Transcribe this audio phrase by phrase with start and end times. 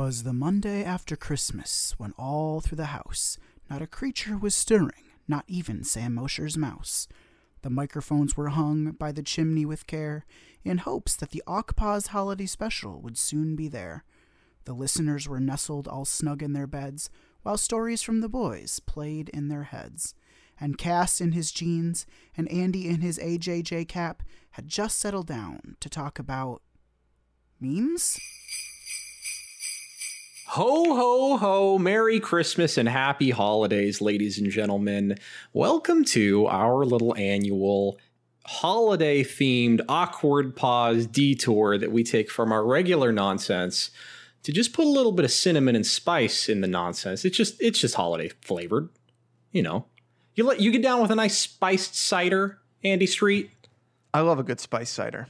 [0.00, 3.36] 'Twas the Monday after Christmas, when all through the house
[3.68, 7.06] not a creature was stirring, not even Sam Mosher's mouse.
[7.60, 10.24] The microphones were hung by the chimney with care,
[10.64, 14.06] in hopes that the Awkpause holiday special would soon be there.
[14.64, 17.10] The listeners were nestled all snug in their beds,
[17.42, 20.14] while stories from the boys played in their heads.
[20.58, 24.22] And Cass in his jeans and Andy in his AJJ cap
[24.52, 26.62] had just settled down to talk about
[27.60, 28.18] memes?
[30.54, 31.78] Ho, ho, ho.
[31.78, 35.16] Merry Christmas and happy holidays, ladies and gentlemen.
[35.52, 38.00] Welcome to our little annual
[38.44, 43.92] holiday themed awkward pause detour that we take from our regular nonsense
[44.42, 47.24] to just put a little bit of cinnamon and spice in the nonsense.
[47.24, 48.88] It's just it's just holiday flavored.
[49.52, 49.86] You know.
[50.34, 53.52] You let you get down with a nice spiced cider, Andy Street.
[54.12, 55.28] I love a good spice cider.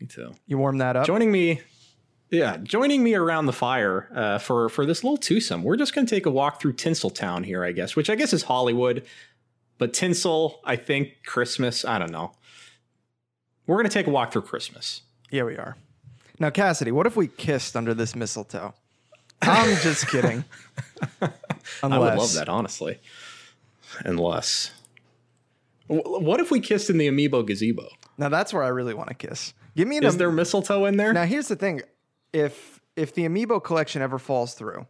[0.00, 0.32] Me too.
[0.46, 1.04] You warm that up.
[1.04, 1.60] Joining me
[2.30, 5.62] yeah, joining me around the fire uh, for for this little twosome.
[5.62, 8.32] We're just going to take a walk through Tinseltown here, I guess, which I guess
[8.32, 9.04] is Hollywood,
[9.78, 11.84] but Tinsel, I think Christmas.
[11.84, 12.32] I don't know.
[13.66, 15.02] We're going to take a walk through Christmas.
[15.30, 15.76] yeah, we are.
[16.40, 18.72] Now, Cassidy, what if we kissed under this mistletoe?
[19.42, 20.44] I'm just kidding.
[21.20, 21.32] Unless,
[21.82, 22.98] I would love that, honestly.
[24.04, 24.70] Unless,
[25.88, 27.88] W- what if we kissed in the Amiibo gazebo?
[28.18, 29.52] Now that's where I really want to kiss.
[29.76, 30.04] Give me an.
[30.04, 31.12] Is am- there mistletoe in there?
[31.12, 31.82] now here's the thing:
[32.32, 34.86] if if the amiibo collection ever falls through,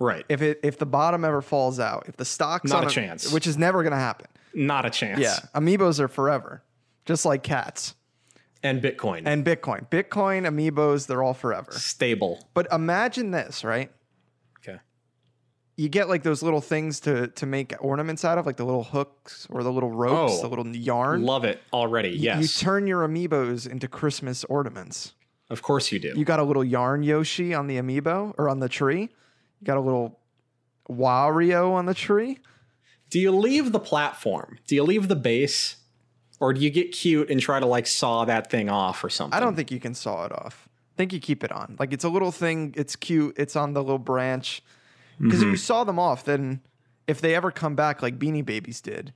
[0.00, 0.24] right.
[0.28, 3.30] if it if the bottom ever falls out, if the stock's Not on a chance.
[3.32, 4.26] which is never gonna happen.
[4.54, 5.20] Not a chance.
[5.20, 6.62] Yeah, amiibos are forever,
[7.04, 7.94] just like cats
[8.62, 9.22] And Bitcoin.
[9.26, 9.88] and Bitcoin.
[9.90, 11.72] Bitcoin amiibos, they're all forever.
[11.72, 12.48] Stable.
[12.54, 13.90] But imagine this, right?
[14.60, 14.78] Okay.
[15.76, 18.84] you get like those little things to to make ornaments out of, like the little
[18.84, 21.24] hooks or the little ropes, Oh, the little yarn.
[21.24, 22.10] Love it already.
[22.10, 22.40] Yes.
[22.40, 25.14] You turn your amiibos into Christmas ornaments.
[25.54, 26.12] Of course you do.
[26.14, 29.00] You got a little yarn Yoshi on the amiibo or on the tree.
[29.60, 30.20] You got a little
[30.90, 32.38] Wario on the tree.
[33.10, 34.58] do you leave the platform?
[34.66, 35.76] Do you leave the base?
[36.40, 39.34] Or do you get cute and try to like saw that thing off or something?
[39.36, 40.68] I don't think you can saw it off.
[40.94, 41.76] I think you keep it on.
[41.78, 42.74] Like it's a little thing.
[42.76, 43.34] It's cute.
[43.38, 44.62] It's on the little branch.
[45.18, 45.48] Because Mm-hmm.
[45.48, 46.60] if you saw them off, then
[47.06, 49.12] if they ever come back like Beanie Babies did,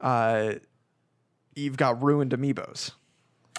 [0.00, 0.54] uh,
[1.54, 2.90] you've got ruined amiibos.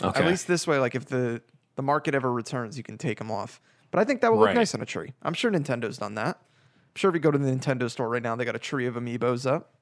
[0.04, 0.20] Okay.
[0.22, 1.42] At least this way, like if the
[1.78, 3.62] the market ever returns, you can take them off.
[3.92, 5.14] But I think that would look nice on a tree.
[5.22, 6.36] I'm sure Nintendo's done that.
[6.38, 8.86] I'm sure if you go to the Nintendo store right now, they got a tree
[8.86, 9.76] of amiibos up.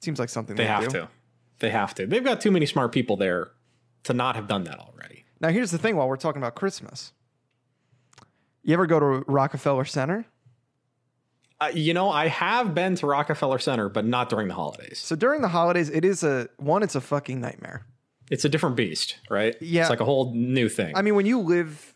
[0.00, 0.90] Seems like something they they, have do.
[0.90, 1.08] to.
[1.58, 2.06] They have to.
[2.06, 3.50] They've got too many smart people there
[4.04, 5.24] to not have done that already.
[5.40, 7.12] Now, here's the thing while we're talking about Christmas.
[8.62, 10.26] You ever go to Rockefeller Center?
[11.60, 14.98] Uh, you know, I have been to Rockefeller Center, but not during the holidays.
[14.98, 17.86] So during the holidays, it is a one, it's a fucking nightmare.
[18.30, 19.54] It's a different beast, right?
[19.60, 19.82] Yeah.
[19.82, 20.96] It's like a whole new thing.
[20.96, 21.94] I mean, when you live,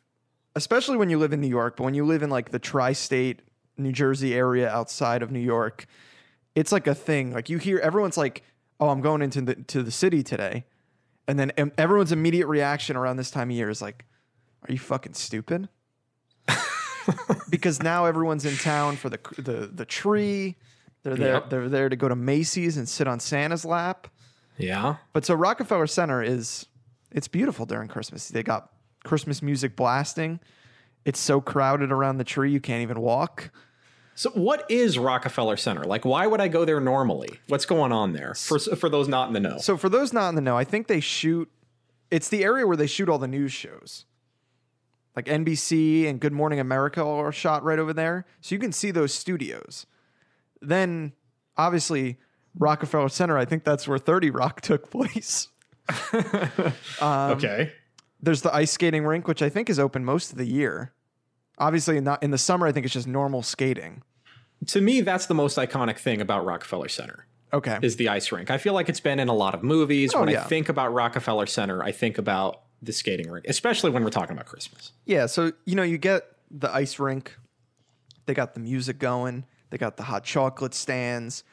[0.54, 2.92] especially when you live in New York, but when you live in like the tri
[2.92, 3.42] state
[3.76, 5.86] New Jersey area outside of New York,
[6.54, 7.32] it's like a thing.
[7.32, 8.42] Like you hear everyone's like,
[8.80, 10.64] oh, I'm going into the, to the city today.
[11.26, 14.06] And then everyone's immediate reaction around this time of year is like,
[14.66, 15.68] are you fucking stupid?
[17.50, 20.56] because now everyone's in town for the the the tree.
[21.02, 21.34] They're there.
[21.34, 21.50] Yep.
[21.50, 24.08] They're there to go to Macy's and sit on Santa's lap.
[24.58, 24.96] Yeah.
[25.12, 26.66] But so Rockefeller Center is
[27.10, 28.28] it's beautiful during Christmas.
[28.28, 28.70] They got
[29.04, 30.40] Christmas music blasting.
[31.04, 33.50] It's so crowded around the tree you can't even walk.
[34.14, 35.84] So, what is Rockefeller Center?
[35.84, 37.38] Like, why would I go there normally?
[37.46, 39.58] What's going on there for for those not in the know?
[39.58, 41.48] So for those not in the know, I think they shoot
[42.10, 44.06] it's the area where they shoot all the news shows.
[45.14, 48.24] Like NBC and Good Morning America are shot right over there.
[48.40, 49.86] So you can see those studios.
[50.60, 51.12] Then
[51.56, 52.18] obviously
[52.58, 55.48] Rockefeller Center, I think that's where 30 Rock took place.
[57.00, 57.72] Um, okay.
[58.20, 60.92] There's the ice skating rink, which I think is open most of the year.
[61.58, 62.66] Obviously, not in the summer.
[62.66, 64.02] I think it's just normal skating.
[64.66, 67.78] To me, that's the most iconic thing about Rockefeller Center Okay.
[67.80, 68.50] is the ice rink.
[68.50, 70.12] I feel like it's been in a lot of movies.
[70.14, 70.42] Oh, when yeah.
[70.42, 74.34] I think about Rockefeller Center, I think about the skating rink, especially when we're talking
[74.34, 74.92] about Christmas.
[75.06, 77.36] Yeah, so you know, you get the ice rink.
[78.26, 79.44] They got the music going.
[79.70, 81.44] They got the hot chocolate stands.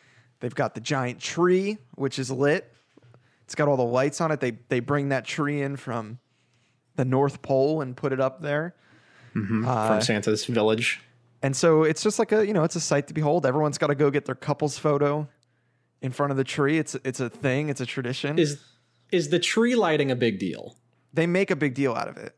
[0.46, 2.72] They've got the giant tree, which is lit.
[3.46, 4.40] It's got all the lights on it.
[4.40, 6.20] They they bring that tree in from
[6.98, 8.76] the North Pole and put it up there.
[9.36, 11.02] Uh, from Santa's village.
[11.42, 13.44] And so it's just like a, you know, it's a sight to behold.
[13.44, 15.28] Everyone's got to go get their couples photo
[16.04, 16.78] in front of the tree.
[16.78, 18.38] It's it's a thing, it's a tradition.
[18.38, 18.60] Is
[19.12, 20.76] is the tree lighting a big deal?
[21.12, 22.36] they make a big deal out of it.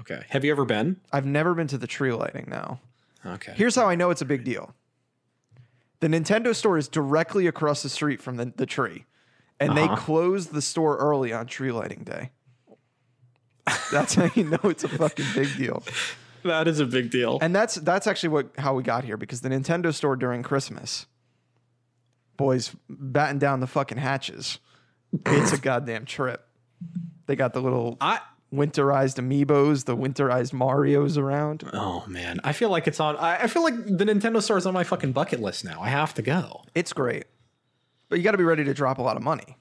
[0.00, 0.22] Okay.
[0.30, 1.02] Have you ever been?
[1.12, 2.80] I've never been to the tree lighting now.
[3.26, 3.52] Okay.
[3.56, 4.74] Here's how I know it's a big deal.
[6.00, 9.06] The Nintendo store is directly across the street from the, the tree,
[9.58, 9.88] and Uh-huh.
[9.88, 12.30] they close the store early on tree lighting day.
[13.90, 15.82] That's how you know it's a fucking big deal.
[16.44, 17.38] that is a big deal.
[17.40, 21.06] And that's that's actually what how we got here because the Nintendo store during Christmas,
[22.36, 24.58] boys batten down the fucking hatches.
[25.24, 26.46] It's a goddamn trip.
[27.26, 28.20] They got the little I
[28.52, 31.68] winterized amiibos, the winterized Mario's around.
[31.72, 33.16] oh man, I feel like it's on.
[33.16, 35.80] I, I feel like the Nintendo store is on my fucking bucket list now.
[35.80, 36.62] I have to go.
[36.74, 37.24] It's great,
[38.08, 39.56] but you got to be ready to drop a lot of money.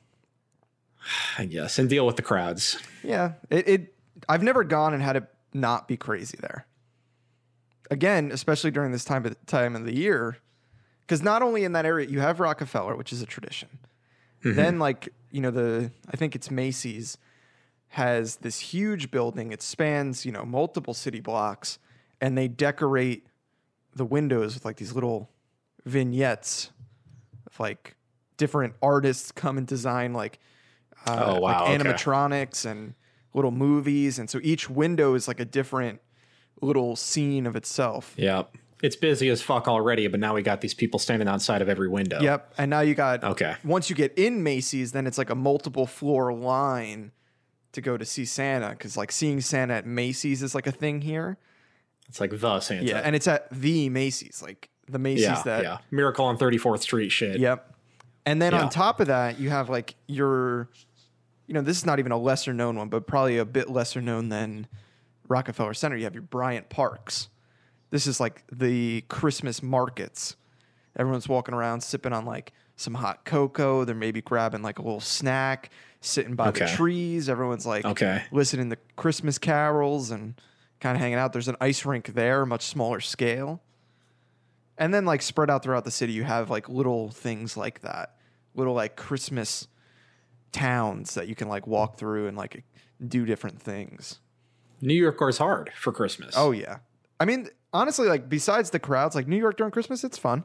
[1.37, 2.77] I guess and deal with the crowds.
[3.03, 3.95] Yeah, it, it.
[4.29, 6.65] I've never gone and had it not be crazy there.
[7.91, 10.37] Again, especially during this time of time of the year,
[11.01, 13.69] because not only in that area you have Rockefeller, which is a tradition.
[14.43, 14.55] Mm-hmm.
[14.57, 17.17] Then, like you know, the I think it's Macy's
[17.95, 19.53] has this huge building.
[19.53, 21.79] It spans you know multiple city blocks,
[22.19, 23.25] and they decorate
[23.95, 25.29] the windows with like these little
[25.85, 26.71] vignettes
[27.47, 27.95] of like
[28.35, 30.39] different artists come and design like
[31.07, 31.89] uh, Oh, wow, like okay.
[31.89, 32.95] animatronics and
[33.33, 36.01] little movies, and so each window is like a different
[36.61, 38.13] little scene of itself.
[38.17, 38.43] Yeah,
[38.83, 41.87] it's busy as fuck already, but now we got these people standing outside of every
[41.87, 42.19] window.
[42.19, 43.55] Yep, and now you got Okay.
[43.63, 47.13] Once you get in Macy's, then it's like a multiple floor line
[47.75, 51.01] to go to see Santa because like seeing Santa at Macy's is like a thing
[51.01, 51.37] here.
[52.07, 52.83] It's like the Santa.
[52.85, 55.63] Yeah, and it's at the Macy's, like the Macy's yeah, that.
[55.63, 55.77] yeah.
[55.91, 57.39] Miracle on 34th Street shit.
[57.39, 57.73] Yep.
[58.25, 58.63] And then Yeah.
[58.63, 60.69] on top of that, you have like your,
[61.47, 64.01] you know, this is not even a lesser known one, but probably a bit lesser
[64.01, 64.67] known than
[65.27, 65.95] Rockefeller Center.
[65.97, 67.29] You have your Bryant Parks.
[67.91, 70.35] This is like the Christmas markets.
[70.97, 73.85] Everyone's walking around sipping on like some hot cocoa.
[73.85, 75.69] They're maybe grabbing like a little snack,
[76.05, 77.27] sitting by the trees.
[77.29, 78.23] Everyone's like Okay.
[78.31, 80.39] listening to Christmas carols and
[80.79, 81.33] kind of hanging out.
[81.33, 83.61] There's an ice rink there, much smaller scale.
[84.77, 88.15] And then like spread out throughout the city, you have like little things like that,
[88.55, 89.67] little like Christmas
[90.51, 92.63] towns that you can like walk through and like
[93.05, 94.19] do different things.
[94.81, 96.33] New York goes hard for Christmas.
[96.37, 96.77] Oh yeah,
[97.19, 100.43] I mean honestly, like besides the crowds, like New York during Christmas, it's fun.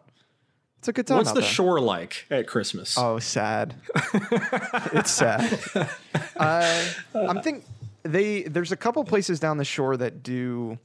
[0.80, 1.18] It's a good time.
[1.18, 1.48] what's the there.
[1.48, 2.96] shore like at Christmas?
[2.96, 3.74] Oh, sad.
[4.94, 5.60] it's sad.
[6.34, 6.84] Uh,
[7.14, 7.66] I'm think
[8.02, 10.78] they there's a couple places down the shore that do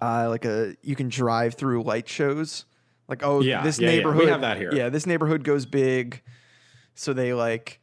[0.00, 2.64] uh, like a you can drive through light shows.
[3.06, 3.92] Like oh, Yeah, this yeah, yeah.
[3.92, 4.74] We neighborhood have that here.
[4.74, 6.20] Yeah, this neighborhood goes big,
[6.96, 7.78] so they like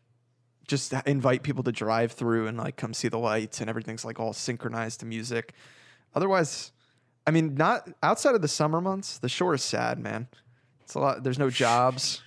[0.68, 4.20] just invite people to drive through and like come see the lights and everything's like
[4.20, 5.54] all synchronized to music.
[6.14, 6.74] Otherwise,
[7.26, 10.28] I mean, not outside of the summer months, the shore is sad, man.
[10.86, 11.24] It's a lot.
[11.24, 12.22] There's no jobs.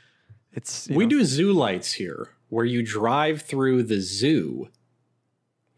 [0.52, 4.69] It's we know, do zoo lights here where you drive through the zoo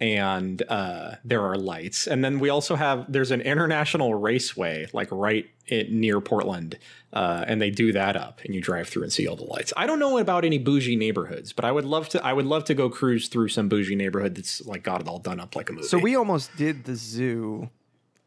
[0.01, 5.09] and uh, there are lights and then we also have there's an international raceway like
[5.11, 6.79] right in, near portland
[7.13, 9.75] uh, and they do that up and you drive through and see all the lights
[9.77, 12.65] i don't know about any bougie neighborhoods but i would love to i would love
[12.65, 15.69] to go cruise through some bougie neighborhood that's like got it all done up like
[15.69, 17.69] a movie So we almost did the zoo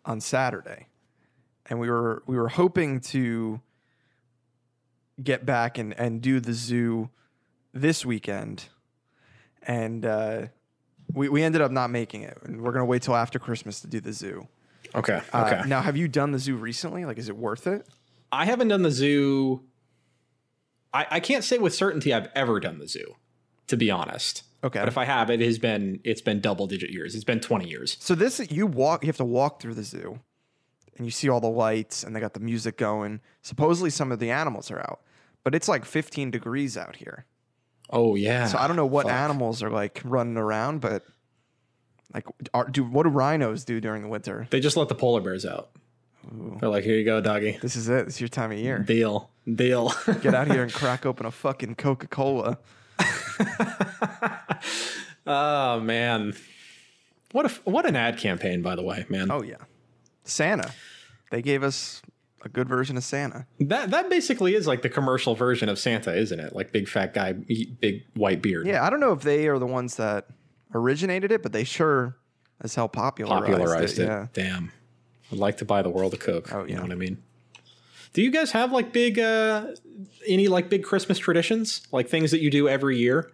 [0.05, 0.87] on Saturday,
[1.65, 3.61] and we were we were hoping to
[5.21, 7.09] get back and and do the zoo
[7.73, 8.65] this weekend,
[9.61, 10.47] and uh,
[11.11, 12.37] we we ended up not making it.
[12.43, 14.47] And we're gonna wait till after Christmas to do the zoo.
[14.95, 17.05] okay Uh, okay now, have you done the zoo recently?
[17.05, 17.87] Like, is it worth it?
[18.31, 19.61] i haven't done the zoo
[20.91, 23.15] I, I can't say with certainty i've ever done the zoo
[23.67, 24.79] to be honest Okay.
[24.79, 27.15] But if I have, it has been it's been double digit years.
[27.15, 27.97] It's been twenty years.
[27.99, 30.19] So this you walk you have to walk through the zoo
[30.95, 33.19] and you see all the lights and they got the music going.
[33.41, 35.01] Supposedly some of the animals are out.
[35.43, 37.25] But it's like 15 degrees out here.
[37.89, 38.47] Oh yeah.
[38.47, 39.13] So I don't know what Fuck.
[39.13, 41.03] animals are like running around, but
[42.13, 44.47] like are, do what do rhinos do during the winter?
[44.49, 45.71] They just let the polar bears out.
[46.59, 47.59] They're like, here you go, doggy.
[47.61, 48.07] This is it.
[48.07, 48.79] It's your time of year.
[48.79, 49.93] Deal, deal.
[50.21, 52.59] Get out here and crack open a fucking Coca-Cola.
[55.27, 56.33] oh man,
[57.33, 59.29] what a what an ad campaign, by the way, man.
[59.29, 59.57] Oh yeah.
[60.23, 60.71] Santa.
[61.29, 62.01] They gave us
[62.45, 63.45] a good version of Santa.
[63.59, 66.55] That that basically is like the commercial version of Santa, isn't it?
[66.55, 68.67] Like big fat guy, big white beard.
[68.67, 70.27] Yeah, I don't know if they are the ones that
[70.73, 72.17] originated it, but they sure
[72.61, 74.05] as hell popularized, popularized it.
[74.05, 74.27] Yeah.
[74.33, 74.71] Damn.
[75.31, 76.53] I'd like to buy the world of Coke.
[76.53, 77.21] Oh, You know what I mean?
[78.13, 79.67] Do you guys have like big uh
[80.27, 81.81] any like big Christmas traditions?
[81.91, 83.31] Like things that you do every year?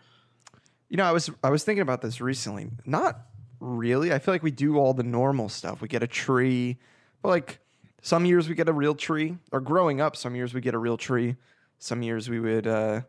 [0.87, 2.69] You know, I was I was thinking about this recently.
[2.85, 3.19] Not
[3.59, 4.13] really.
[4.13, 5.81] I feel like we do all the normal stuff.
[5.81, 6.77] We get a tree,
[7.21, 7.59] but like
[8.01, 9.37] some years we get a real tree.
[9.51, 11.35] Or growing up, some years we get a real tree.
[11.79, 13.01] Some years we would, uh,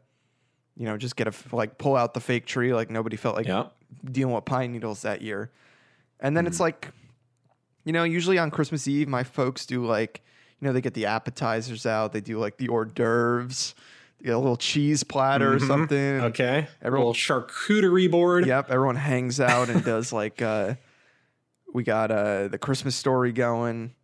[0.76, 2.72] you know, just get a like pull out the fake tree.
[2.74, 3.66] Like nobody felt like Yeah.
[4.10, 5.50] dealing with pine needles that year.
[6.20, 6.48] And then Mm.
[6.48, 6.88] it's like,
[7.84, 10.22] you know, usually on Christmas Eve, my folks do like,
[10.60, 12.12] you know, they get the appetizers out.
[12.12, 13.74] They do like the hors d'oeuvres.
[14.22, 15.96] A little cheese platter or something.
[15.96, 16.24] Mm-hmm.
[16.26, 16.68] Okay.
[16.82, 18.44] A little charcuterie board.
[18.44, 20.74] Yep, everyone hangs out and does like uh
[21.72, 23.94] We got uh the Christmas story going.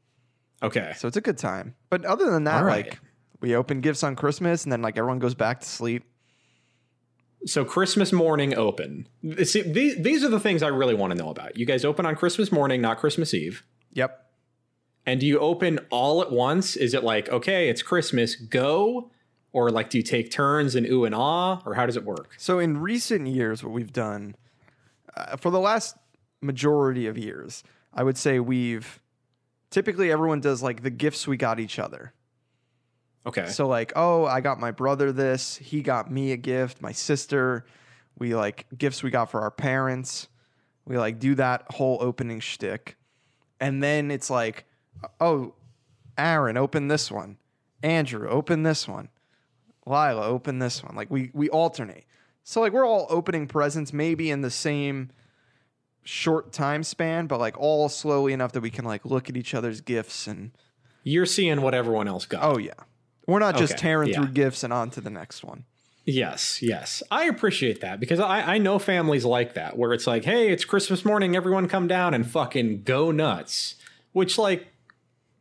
[0.62, 0.92] Okay.
[0.96, 1.74] So it's a good time.
[1.90, 2.86] But other than that, right.
[2.86, 3.00] like
[3.40, 6.04] we open gifts on Christmas and then like everyone goes back to sleep.
[7.44, 9.06] So Christmas morning open.
[9.44, 11.56] See, these, these are the things I really want to know about.
[11.56, 13.62] You guys open on Christmas morning, not Christmas Eve.
[13.92, 14.22] Yep.
[15.04, 16.74] And do you open all at once?
[16.74, 19.10] Is it like, okay, it's Christmas, go?
[19.52, 21.62] Or like, do you take turns and ooh and ah?
[21.64, 22.34] Or how does it work?
[22.36, 24.34] So in recent years, what we've done
[25.16, 25.96] uh, for the last
[26.42, 27.62] majority of years,
[27.94, 29.00] I would say we've
[29.76, 32.14] typically everyone does like the gifts we got each other.
[33.26, 33.46] Okay.
[33.48, 37.66] So like, oh, I got my brother this, he got me a gift, my sister,
[38.18, 40.28] we like gifts we got for our parents.
[40.86, 42.96] We like do that whole opening shtick.
[43.60, 44.64] And then it's like,
[45.20, 45.52] oh,
[46.16, 47.36] Aaron, open this one.
[47.82, 49.10] Andrew, open this one.
[49.84, 50.96] Lila, open this one.
[50.96, 52.06] Like we we alternate.
[52.44, 55.10] So like we're all opening presents maybe in the same
[56.06, 59.54] short time span, but like all slowly enough that we can like look at each
[59.54, 60.52] other's gifts and
[61.02, 62.42] You're seeing what everyone else got.
[62.42, 62.72] oh yeah.
[63.26, 64.16] We're not just Okay, tearing yeah.
[64.16, 65.64] through gifts and on to the next one.
[66.04, 67.02] Yes, yes.
[67.10, 70.64] I appreciate that because I, I know families like that where it's like, hey, it's
[70.64, 73.74] Christmas morning, everyone come down and fucking go nuts.
[74.12, 74.68] Which like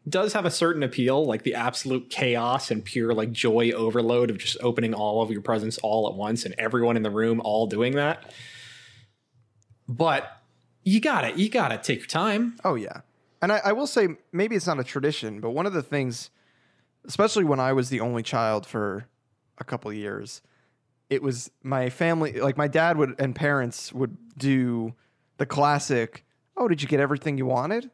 [0.10, 4.40] does have a certain appeal, like the absolute chaos and pure like joy overload of
[4.40, 7.68] just opening all of your presents all at once and everyone in the room all
[7.68, 8.34] doing that.
[9.88, 10.28] But
[10.86, 12.56] you gotta you gotta take your time.
[12.64, 13.02] Oh yeah,
[13.42, 16.30] and I, I will say maybe it's not a tradition, but one of the things,
[17.04, 19.08] especially when I was the only child for
[19.58, 20.42] a couple of years,
[21.10, 22.40] it was my family.
[22.40, 24.94] Like my dad would and parents would do
[25.38, 26.24] the classic.
[26.56, 27.90] Oh, did you get everything you wanted?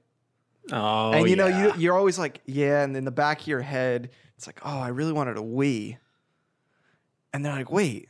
[0.71, 2.83] Oh, and you know, you you're always like, yeah.
[2.83, 5.97] And in the back of your head, it's like, oh, I really wanted a Wii.
[7.33, 8.09] And they're like, wait,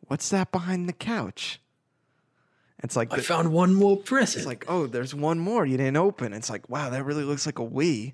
[0.00, 1.60] what's that behind the couch?
[2.82, 4.38] It's like I the- found one more present.
[4.38, 6.32] it's like, oh, there's one more you didn't open.
[6.32, 8.12] It's like, wow, that really looks like a Wii.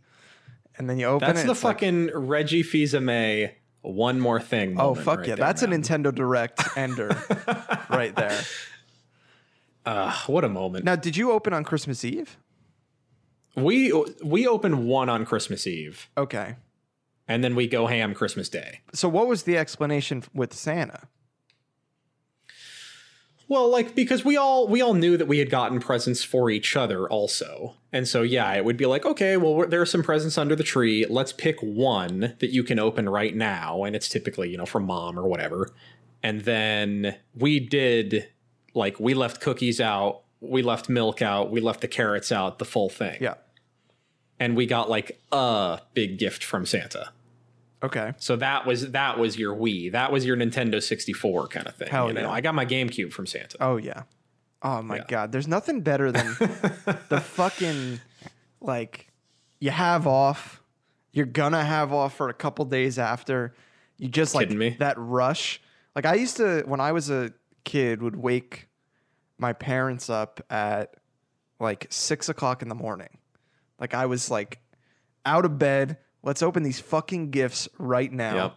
[0.79, 1.47] And then you open That's it.
[1.47, 3.53] the it's like, fucking Reggie Fils-Aimé
[3.83, 4.81] one more thing.
[4.81, 5.73] oh fuck right yeah, there, that's man.
[5.73, 7.09] a Nintendo Direct ender
[7.91, 8.41] right there.
[9.85, 10.85] Uh, what a moment.
[10.85, 12.37] Now, did you open on Christmas Eve?
[13.57, 13.93] We
[14.25, 16.55] we open one on Christmas Eve, Okay.
[17.29, 18.81] and then we go ham Christmas Day.
[18.95, 21.09] So what was the explanation with Santa?
[23.53, 26.75] Well, like because we all we all knew that we had gotten presents for each
[26.75, 30.39] other also, and so yeah, it would be like, okay, well, there are some presents
[30.39, 31.05] under the tree.
[31.05, 34.87] Let's pick one that you can open right now, and it's typically you know from
[34.87, 35.69] mom or whatever.
[36.23, 38.27] And then we did
[38.73, 42.65] like we left cookies out, we left milk out, we left the carrots out, the
[42.65, 43.19] full thing.
[43.21, 43.35] Yeah.
[44.41, 47.11] and we got like a big gift from Santa.
[47.83, 48.13] Okay.
[48.19, 49.93] So that was that was your Wii.
[49.93, 51.89] That was your Nintendo 64 kind of thing.
[51.89, 52.31] Hell you know, yeah.
[52.31, 53.57] I got my GameCube from Santa.
[53.61, 54.05] Oh yeah.
[54.63, 55.05] Oh my Yeah.
[55.09, 55.33] god.
[55.33, 56.27] There's nothing better than
[57.09, 58.01] the fucking
[58.61, 59.09] like
[59.61, 60.63] you have off.
[61.13, 63.55] You're gonna have off for a couple days after.
[63.99, 64.77] You just like me?
[64.79, 65.61] that rush.
[65.97, 67.33] Like I used to when I was a
[67.65, 68.69] kid would wake
[69.39, 70.95] my parents up at
[71.61, 73.09] like six o'clock in the morning.
[73.81, 74.61] Like I was like
[75.27, 75.99] out of bed.
[76.23, 78.35] Let's open these fucking gifts right now.
[78.35, 78.57] Yep.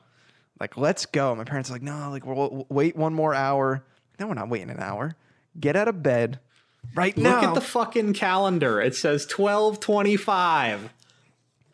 [0.60, 1.36] Like let's go.
[1.36, 3.84] My parents are like, no, like we'll we'll wait one more hour.
[4.20, 5.16] No, we're not waiting an hour.
[5.60, 6.40] Get out of bed
[6.94, 7.42] right now.
[7.42, 8.80] Look at the fucking calendar.
[8.80, 10.90] It says 1225.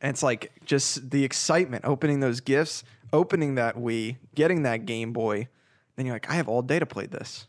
[0.01, 2.83] and it's like just the excitement opening those gifts,
[3.13, 5.47] opening that Wii, getting that Game Boy.
[5.95, 7.47] Then you're like, I have all day to play this.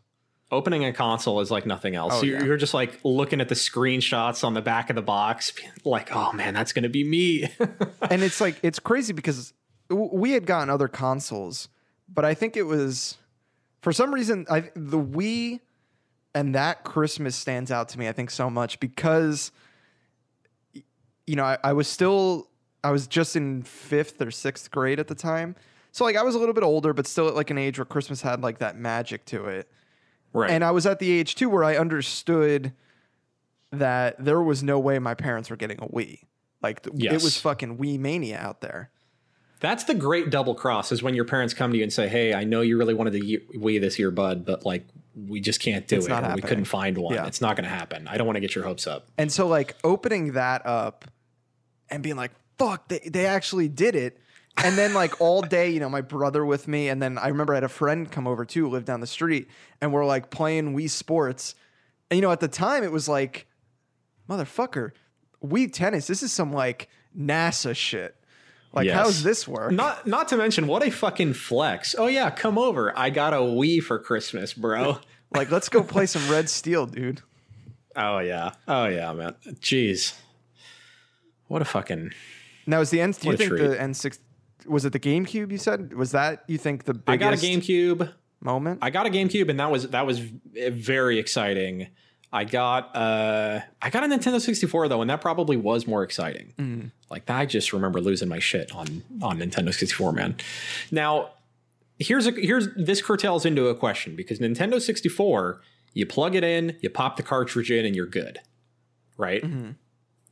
[0.52, 2.12] Opening a console is like nothing else.
[2.16, 2.44] Oh, you're, yeah.
[2.44, 5.52] you're just like looking at the screenshots on the back of the box,
[5.84, 7.48] like, oh man, that's going to be me.
[8.10, 9.54] and it's like it's crazy because
[9.88, 11.68] we had gotten other consoles,
[12.06, 13.16] but I think it was
[13.80, 15.60] for some reason I the Wii
[16.34, 18.06] and that Christmas stands out to me.
[18.06, 19.52] I think so much because
[20.72, 22.48] you know I, I was still
[22.84, 25.56] I was just in fifth or sixth grade at the time,
[25.92, 27.84] so like I was a little bit older, but still at like an age where
[27.84, 29.70] Christmas had like that magic to it.
[30.32, 30.50] Right.
[30.50, 32.72] And I was at the age too where I understood
[33.70, 36.20] that there was no way my parents were getting a Wii.
[36.62, 38.90] Like th- it was fucking Wii mania out there.
[39.60, 42.34] That's the great double cross is when your parents come to you and say, "Hey,
[42.34, 44.84] I know you really wanted the Wii this year, bud, but like
[45.14, 46.34] we just can't do It's it.
[46.34, 47.14] we couldn't find one.
[47.14, 47.26] Yeah.
[47.26, 48.08] It's not going to happen.
[48.08, 51.04] I don't want to get your hopes up." And so like opening that up
[51.88, 54.18] and being like, fuck, they, they actually did it.
[54.58, 57.54] And then like all day, you know, my brother with me, and then I remember
[57.54, 59.48] I had a friend come over too, who lived down the street,
[59.80, 61.54] and we're like playing Wii Sports.
[62.10, 63.46] And you know, at the time it was like,
[64.28, 64.92] motherfucker,
[65.44, 68.16] Wii tennis, this is some like NASA shit.
[68.74, 68.94] Like, Yes.
[68.96, 69.72] how's this work?
[69.72, 71.94] Not not to mention what a fucking flex.
[71.98, 72.96] Oh yeah, come over.
[72.98, 74.98] I got a Wii for Christmas, bro.
[75.34, 77.22] Like, let's go play some Red Steel, dude.
[77.96, 78.50] Oh yeah.
[78.68, 79.34] Oh yeah, man.
[79.62, 80.14] Jeez.
[81.48, 82.12] What a fucking
[82.66, 83.12] Now is the N?
[83.12, 83.66] Do you think treat.
[83.66, 84.18] the N six
[84.66, 85.50] was it the GameCube?
[85.50, 88.12] You said was that you think the biggest I got a GameCube.
[88.40, 88.78] moment?
[88.82, 91.88] I got a GameCube and that was that was very exciting.
[92.32, 96.90] I got uh I got a Nintendo 64 though, and that probably was more exciting.
[97.10, 100.36] Like I just remember losing my shit on on Nintendo 64, man.
[100.90, 101.32] Now,
[101.98, 105.60] here's a here's this curtails into a question because Nintendo 64,
[105.92, 108.40] you plug it in, you pop the cartridge in, and you're good.
[109.18, 109.44] Right?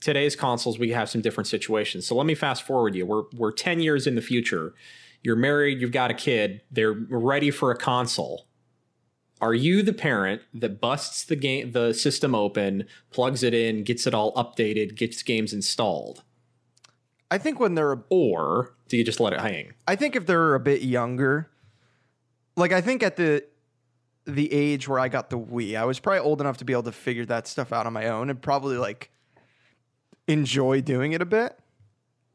[0.01, 2.07] Today's consoles, we have some different situations.
[2.07, 3.07] So let me fast forward you.
[3.07, 4.75] We're we're 10 years in the future.
[5.23, 8.47] You're married, you've got a kid, they're ready for a console
[9.41, 14.07] are you the parent that busts the game the system open plugs it in gets
[14.07, 16.23] it all updated gets games installed
[17.31, 20.27] I think when they're a, or do you just let it hang I think if
[20.27, 21.51] they're a bit younger,
[22.57, 23.45] like I think at the
[24.27, 26.85] the age where I got the Wii, I was probably old enough to be able
[26.85, 29.11] to figure that stuff out on my own and probably like
[30.33, 31.59] enjoy doing it a bit.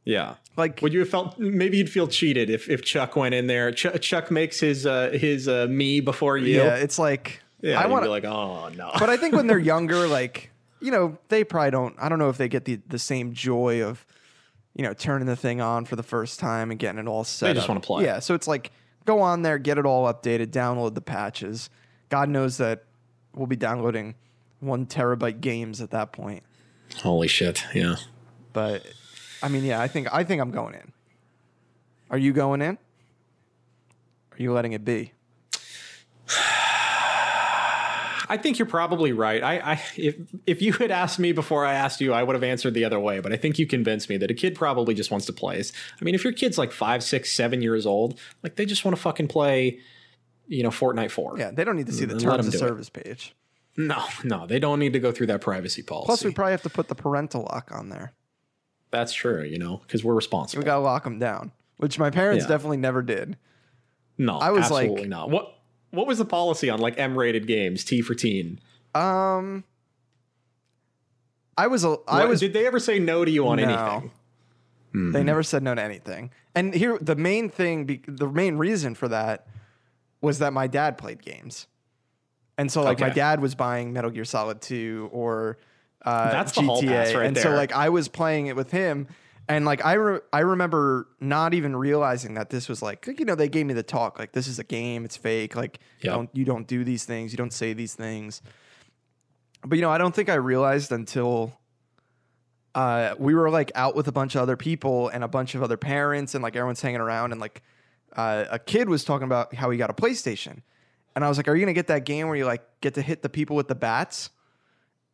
[0.03, 3.47] yeah Like would you have felt maybe you'd feel cheated if, if chuck went in
[3.47, 7.79] there Ch- chuck makes his uh his uh me before you yeah, it's like yeah
[7.79, 10.51] I you'd want be to like oh no but I think when they're younger, like
[10.81, 11.95] you know, they probably don't.
[11.97, 14.05] I don't know if they get the the same joy of
[14.75, 17.47] you know turning the thing on for the first time and getting it all set.
[17.47, 17.69] They just up.
[17.69, 18.03] wanna play.
[18.03, 18.71] Yeah, so it's like
[19.05, 21.69] go on there, get it all updated, download the patches.
[22.09, 22.83] God knows that
[23.33, 24.13] we'll be downloading
[24.59, 26.43] one terabyte games at that point.
[27.01, 27.95] Holy shit yeah
[28.53, 28.85] But
[29.43, 30.91] I mean, yeah, I think I think I'm going in.
[32.09, 32.77] Are you going in?
[34.31, 35.11] Are you letting it be?
[38.27, 39.43] I think you're probably right.
[39.43, 40.15] I, I if
[40.47, 42.99] if you had asked me before I asked you, I would have answered the other
[42.99, 43.19] way.
[43.19, 45.59] But I think you convinced me that a kid probably just wants to play.
[45.59, 48.95] I mean, if your kid's like five, six, seven years old, like they just want
[48.97, 49.79] to fucking play,
[50.47, 51.37] you know, Fortnite Four.
[51.37, 52.59] Yeah, they don't need to see the Let 'em terms of do it.
[52.59, 53.35] service page.
[53.77, 56.05] No, no, they don't need to go through that privacy policy.
[56.05, 58.13] Plus, we probably have to put the parental lock on there.
[58.91, 59.43] That's true.
[59.43, 60.61] You know, because we're responsible.
[60.61, 62.49] We gotta lock them down, which my parents Yeah.
[62.49, 63.37] definitely never did.
[64.17, 65.29] no, I was like- absolutely not.
[65.29, 65.51] What
[65.91, 68.59] what was the policy on like M-rated games, T for teen?
[68.93, 69.63] Um,
[71.57, 72.39] I was a, I What- was.
[72.41, 73.63] Did they ever say no to you on No.
[73.63, 74.11] anything?
[75.11, 76.31] They never said no to anything.
[76.53, 79.45] And here, the main thing, the main reason for that
[80.21, 81.67] was that my dad played games,
[82.57, 85.57] and so like my dad was buying Metal Gear Solid Two or
[86.03, 89.07] uh, That's GTA, right and so like I was playing it with him.
[89.47, 93.35] And like I, re- I remember not even realizing that this was like you know
[93.35, 95.05] they gave me the talk like this is a game.
[95.05, 95.55] It's fake.
[95.55, 96.13] Like you Yep.
[96.15, 97.31] don't you don't do these things.
[97.31, 98.41] You don't say these things.
[99.63, 101.53] But you know I don't think I realized until
[102.73, 105.63] uh, we were like out with a bunch of other people and a bunch of
[105.63, 107.61] other parents and like everyone's hanging around and like
[108.15, 110.61] uh, a kid was talking about how he got a PlayStation
[111.15, 113.01] and I was like, "Are you gonna get that game where you like get to
[113.01, 114.29] hit the people with the bats?"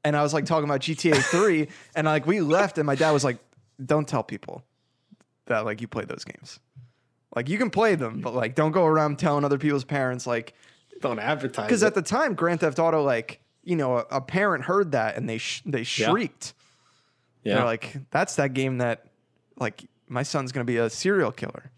[0.03, 3.11] And I was like talking about GTA Three and like we left and my dad
[3.11, 3.37] was like,
[3.83, 4.63] "Don't tell people
[5.45, 6.59] that like you play those games.
[7.35, 10.53] Like you can play them, but like don't go around telling other people's parents like
[11.01, 11.65] Don't advertise.
[11.67, 15.17] because at the time Grand Theft Auto like." You know, a, a parent heard that
[15.17, 16.55] and they sh- they shrieked.
[17.43, 17.57] yeah.
[17.57, 19.05] They're like, that's that game that,
[19.59, 21.69] like, my son's gonna be a serial killer.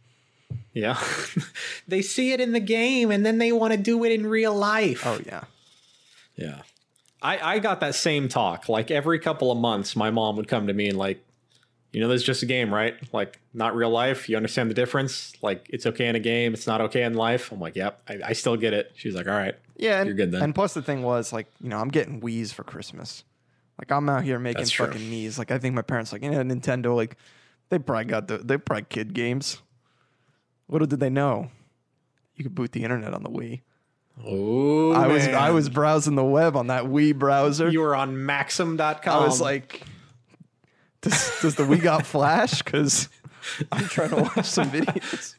[0.74, 1.02] Yeah.
[1.88, 4.54] they see it in the game and then they want to do it in real
[4.56, 5.04] life.
[5.06, 5.44] Oh yeah,
[6.36, 6.62] Yeah.
[7.22, 8.68] I, I got that same talk.
[8.68, 11.24] Like every couple of months, my mom would come to me and like,
[11.94, 12.96] you know, this is just a game, right?
[13.13, 14.28] Like not real life.
[14.28, 15.32] You understand the difference?
[15.42, 16.54] Like it's okay in a game.
[16.54, 17.52] It's not okay in life.
[17.52, 18.92] I'm like, yep, I, I still get it.
[18.96, 19.56] She's like, all right.
[19.78, 20.00] yeah.
[20.00, 20.42] And, You're good then.
[20.42, 23.24] And plus, the thing was, like, you know, I'm getting Wii's for Christmas.
[23.80, 24.88] Like, I'm out here making That's true.
[24.88, 25.39] fucking knees.
[25.39, 27.18] Like, I think my parents, like, you know, Nintendo, like,
[27.70, 29.62] they probably got the, they probably kid games.
[30.67, 31.49] Little did they know,
[32.36, 33.62] you could boot the internet on the Wii.
[34.23, 37.69] Oh, I was, I was browsing the web on that Wii browser.
[37.69, 39.23] You were on Maxim.com.
[39.23, 39.84] I was like,
[41.02, 42.62] does, does the Wii got Flash?
[42.62, 43.10] Because
[43.71, 45.36] I'm trying to watch some videos.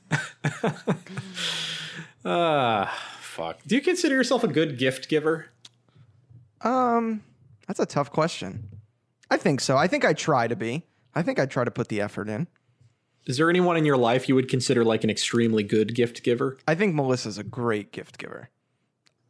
[2.24, 3.58] ah, fuck.
[3.66, 5.46] Do you consider yourself a good gift giver?
[6.62, 7.22] Um,
[7.66, 8.68] that's a tough question.
[9.30, 9.76] I think so.
[9.76, 10.84] I think I try to be.
[11.14, 12.48] I think I try to put the effort in.
[13.26, 16.58] Is there anyone in your life you would consider like an extremely good gift giver?
[16.68, 18.50] I think Melissa's a great gift giver.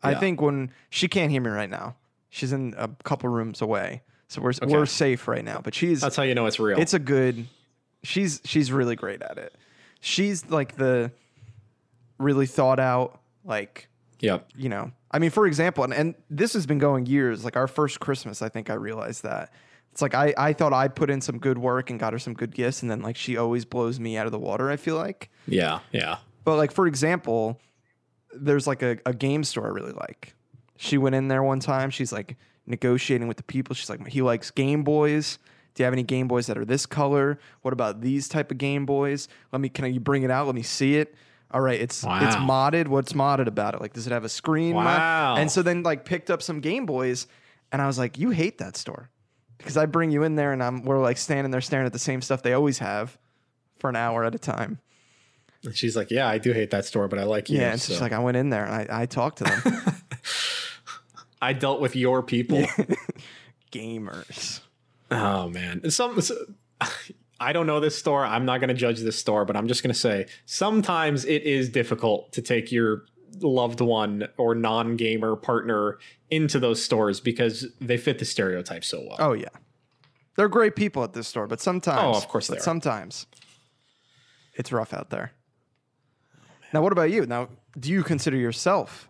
[0.02, 1.96] I think when she can't hear me right now,
[2.28, 5.62] she's in a couple rooms away, so we're we're safe right now.
[5.64, 6.78] But she's That's how you know it's real.
[6.78, 7.46] it's a good.
[8.02, 9.54] She's she's really great at it.
[10.00, 11.11] She's like the
[12.18, 13.88] really thought out like
[14.20, 14.48] yep.
[14.57, 17.66] you know i mean for example and, and this has been going years like our
[17.66, 19.52] first christmas i think i realized that
[19.94, 22.35] it's like I, I thought i put in some good work and got her some
[22.35, 24.96] good gifts and then like she always blows me out of the water i feel
[24.96, 25.78] like Yeah.
[25.92, 26.16] Yeah.
[26.44, 27.61] but like for example
[28.35, 30.35] there's like a, a game store i really like
[30.76, 31.90] She went in there one time.
[31.90, 33.74] She's like negotiating with the people.
[33.76, 35.38] She's like, he likes Game Boys.
[35.74, 37.38] Do you have any Game Boys that are this color?
[37.62, 39.28] What about these type of Game Boys?
[39.52, 40.46] Let me can you bring it out?
[40.46, 41.14] Let me see it.
[41.52, 42.88] All right, it's it's modded.
[42.88, 43.80] What's modded about it?
[43.80, 44.74] Like, does it have a screen?
[44.74, 45.37] Wow.
[45.37, 47.28] And so then like picked up some Game Boys,
[47.70, 49.11] and I was like, you hate that store
[49.64, 51.98] because I bring you in there and I'm we're like standing there staring at the
[51.98, 53.16] same stuff they always have
[53.79, 54.79] for an hour at a time.
[55.64, 57.59] And she's like, yeah, I do hate that store, but I like you.
[57.59, 57.92] Yeah, and so.
[57.94, 59.62] she's like, I went in there and I, I talked to them.
[61.42, 62.62] I dealt with your people.
[63.72, 64.61] Gamers.
[65.11, 66.20] Oh man, And some.
[66.20, 66.37] so-
[67.40, 68.24] I don't know this store.
[68.24, 71.42] I'm not going to judge this store, but I'm just going to say sometimes it
[71.42, 73.05] is difficult to take your
[73.40, 75.99] loved one or non-gamer partner
[76.31, 79.16] into those stores because they fit the stereotype so well.
[79.18, 79.49] Oh yeah,
[80.37, 82.62] they're great people at this store, but sometimes, Oh, of course but they are.
[82.62, 83.27] sometimes
[84.55, 85.33] it's rough out there.
[86.73, 87.25] Now, what about you?
[87.27, 89.09] Now, do you consider yourself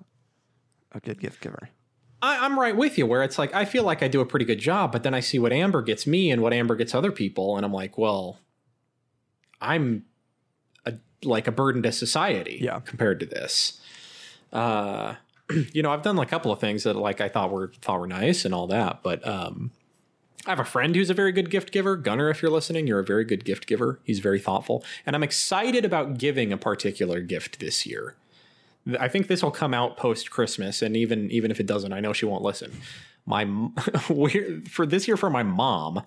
[0.92, 1.70] a good gift giver?
[2.22, 4.44] I, I'm right with you where it's like I feel like I do a pretty
[4.46, 7.12] good job, but then I see what Amber gets me and what Amber gets other
[7.12, 8.38] people, and I'm like, well,
[9.60, 10.04] I'm
[10.86, 12.80] a, like a burden to society Yeah.
[12.80, 13.80] compared to this.
[14.54, 15.16] Uh,
[15.72, 18.06] you know, I've done a couple of things that like I thought were thought were
[18.06, 19.72] nice and all that, but um,
[20.46, 21.96] I have a friend who's a very good gift giver.
[21.96, 24.00] Gunner, if you're listening, you're a very good gift giver.
[24.04, 28.14] He's very thoughtful, and I'm excited about giving a particular gift this year.
[29.00, 32.00] I think this will come out post Christmas, and even even if it doesn't, I
[32.00, 32.72] know she won't listen.
[33.26, 33.46] My
[34.68, 36.02] for this year for my mom,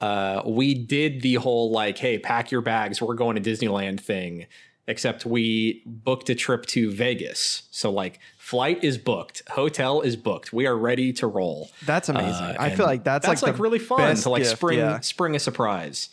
[0.00, 4.46] uh, we did the whole like, hey, pack your bags, we're going to Disneyland thing.
[4.88, 10.52] Except we booked a trip to Vegas, so like flight is booked, hotel is booked.
[10.52, 11.70] We are ready to roll.
[11.86, 12.32] That's amazing.
[12.32, 14.98] Uh, I feel like that's, that's like, like, really fun to like gift, spring yeah.
[14.98, 16.08] spring a surprise.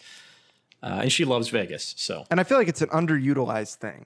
[0.83, 4.05] Uh, and she loves Vegas, so And I feel like it's an underutilized thing.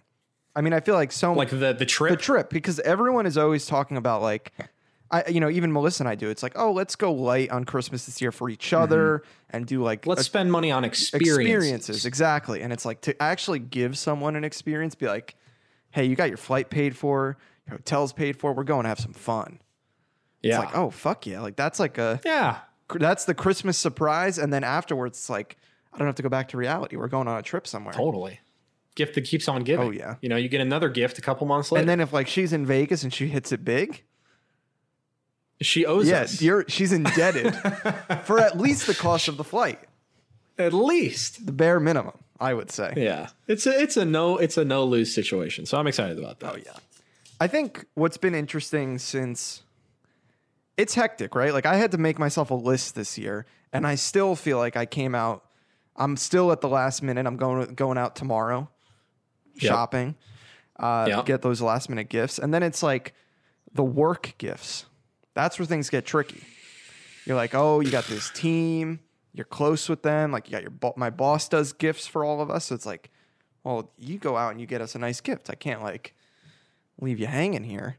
[0.56, 2.12] I mean, I feel like so like the the trip.
[2.12, 4.54] the trip because everyone is always talking about like
[5.14, 7.64] I you know even Melissa and I do it's like oh let's go light on
[7.64, 10.10] Christmas this year for each other and do like Mm-hmm.
[10.10, 11.38] Let's a- spend money on experiences.
[11.38, 15.36] experiences exactly and it's like to actually give someone an experience be like
[15.92, 19.00] hey you got your flight paid for your hotel's paid for we're going to have
[19.00, 19.60] some fun
[20.42, 20.62] Yeah.
[20.62, 22.58] it's like oh fuck yeah like that's like a yeah.
[22.96, 25.58] that's the Christmas surprise and then afterwards it's like
[25.94, 28.40] I don't have to go back to reality we're going on a trip somewhere Totally.
[28.96, 29.88] Gift that keeps on giving.
[29.88, 30.18] Oh, yeah.
[30.22, 31.80] You know, you get another gift a couple months later.
[31.82, 34.04] and then if like she's in Vegas and she hits it big
[35.66, 36.42] she owes Yes, us.
[36.42, 37.54] you're she's indebted
[38.26, 39.80] for at least the cost of the flight,
[40.58, 41.46] At least.
[41.46, 42.94] the bare minimum, I would say.
[42.98, 43.28] Yeah.
[43.48, 45.66] It's a it's a no it's a no lose situation.
[45.66, 46.54] So I'm excited about that.
[46.54, 46.74] Oh yeah.
[47.40, 49.64] I think what's been interesting since
[50.78, 51.54] it's hectic, right?
[51.54, 54.76] Like I had to make myself a list this year, and I still feel like
[54.78, 55.44] I came out.
[55.96, 57.26] I'm still at the last minute.
[57.28, 58.70] I'm going going out tomorrow,
[59.56, 59.62] Yep.
[59.70, 60.16] shopping,
[60.80, 61.26] uh, Yep.
[61.26, 63.14] get those last minute gifts, and then it's like
[63.74, 64.86] the work gifts.
[65.34, 66.44] That's where things get tricky.
[67.26, 69.00] You're like, oh, you got this team.
[69.34, 70.32] You're close with them.
[70.32, 72.66] Like you got your bo- my boss does gifts for all of us.
[72.66, 73.10] So it's like,
[73.64, 75.50] well, you go out and you get us a nice gift.
[75.50, 76.14] I can't like
[77.00, 77.98] leave you hanging here.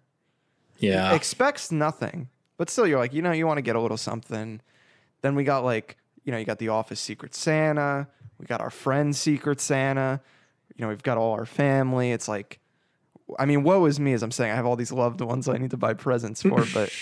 [0.79, 1.14] Yeah.
[1.14, 4.61] Expects nothing, but still, you're like, you know, you want to get a little something.
[5.23, 8.09] Then we got like, you know, you got the office Secret Santa.
[8.38, 10.20] We got our friend Secret Santa.
[10.77, 12.12] You know, we've got all our family.
[12.12, 12.59] It's like,
[13.38, 15.56] I mean, woe is me as I'm saying I have all these loved ones I
[15.56, 16.92] need to buy presents for, but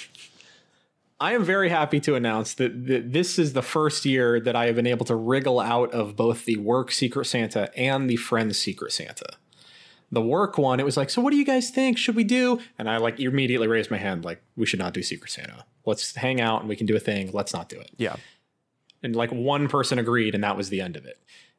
[1.20, 4.66] I am very happy to announce that, that this is the first year that I
[4.66, 8.58] have been able to wriggle out of both the work Secret Santa and the friends
[8.58, 9.36] Secret Santa.
[10.10, 11.96] The work one, it was like, so what do you guys think?
[11.96, 12.60] Should we do?
[12.78, 15.64] And I like immediately raised my hand, like, we should not do Secret Santa.
[15.86, 17.30] Let's hang out and we can do a thing.
[17.32, 17.90] Let's not do it.
[17.96, 18.16] yeah.
[19.02, 21.18] And like one person agreed, and that was the end of it.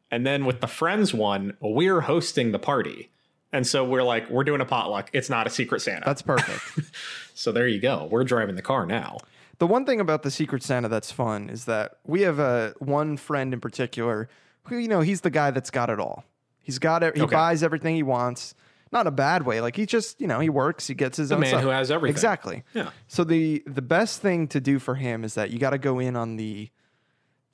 [0.09, 3.09] And then with the friends one, we're hosting the party.
[3.53, 5.09] And so we're like, we're doing a potluck.
[5.13, 6.03] It's not a Secret Santa.
[6.05, 6.91] That's perfect.
[7.35, 8.07] so there you go.
[8.11, 9.19] We're driving the car now.
[9.59, 13.15] The one thing about the Secret Santa that's fun is that we have a one
[13.15, 14.27] friend in particular
[14.63, 16.25] who you know he's the guy that's got it all.
[16.61, 17.15] He's got it.
[17.15, 17.35] He Okay.
[17.35, 18.55] buys everything he wants.
[18.91, 19.61] Not a bad way.
[19.61, 20.87] Like he just you know he works.
[20.87, 21.61] He gets his The own man stuff.
[21.61, 22.13] who has everything.
[22.15, 22.63] Exactly.
[22.73, 22.89] Yeah.
[23.07, 25.99] So the the best thing to do for him is that you got to go
[25.99, 26.69] in on the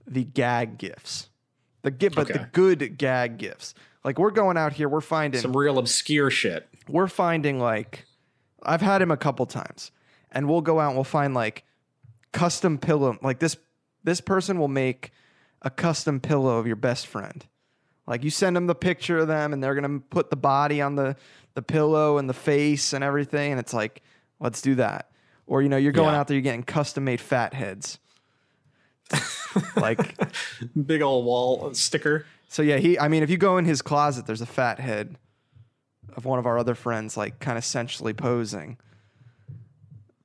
[0.07, 1.29] the gag gifts.
[1.81, 3.73] The gi- but the good gag gifts.
[4.03, 6.67] Like we're going out here, we're finding Some real obscure shit.
[6.87, 8.05] we're finding like
[8.63, 9.91] I've had him a couple times,
[10.31, 11.63] and we'll go out and we'll find like
[12.31, 13.17] custom pillow.
[13.21, 13.57] Like this
[14.03, 15.11] this person will make
[15.61, 17.45] a custom pillow of your best friend.
[18.07, 20.95] Like you send them the picture of them, and they're gonna put the body on
[20.95, 21.15] the
[21.55, 24.01] the pillow and the face and everything, and it's like
[24.39, 25.11] let's do that.
[25.45, 26.19] Or you know you're going Yeah.
[26.21, 27.99] out there, you're getting custom made fat heads.
[29.75, 30.15] like
[30.85, 32.25] Big old wall sticker.
[32.47, 35.15] so yeah, he I mean if you go in his closet, there's a fat head
[36.15, 38.77] of one of our other friends, like kind of sensually posing.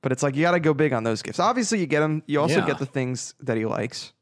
[0.01, 1.39] But it's like you got to go big on those gifts.
[1.39, 2.21] Obviously, you get him.
[2.27, 2.67] You also Yeah.
[2.67, 4.13] get the things that he likes.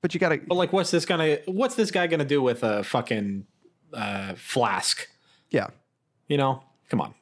[0.00, 0.38] But you got to.
[0.38, 1.38] But like, what's this gonna?
[1.46, 3.46] What's this guy gonna do with a fucking
[3.92, 5.06] uh, flask?
[5.50, 5.68] Yeah,
[6.28, 7.14] You know, come on.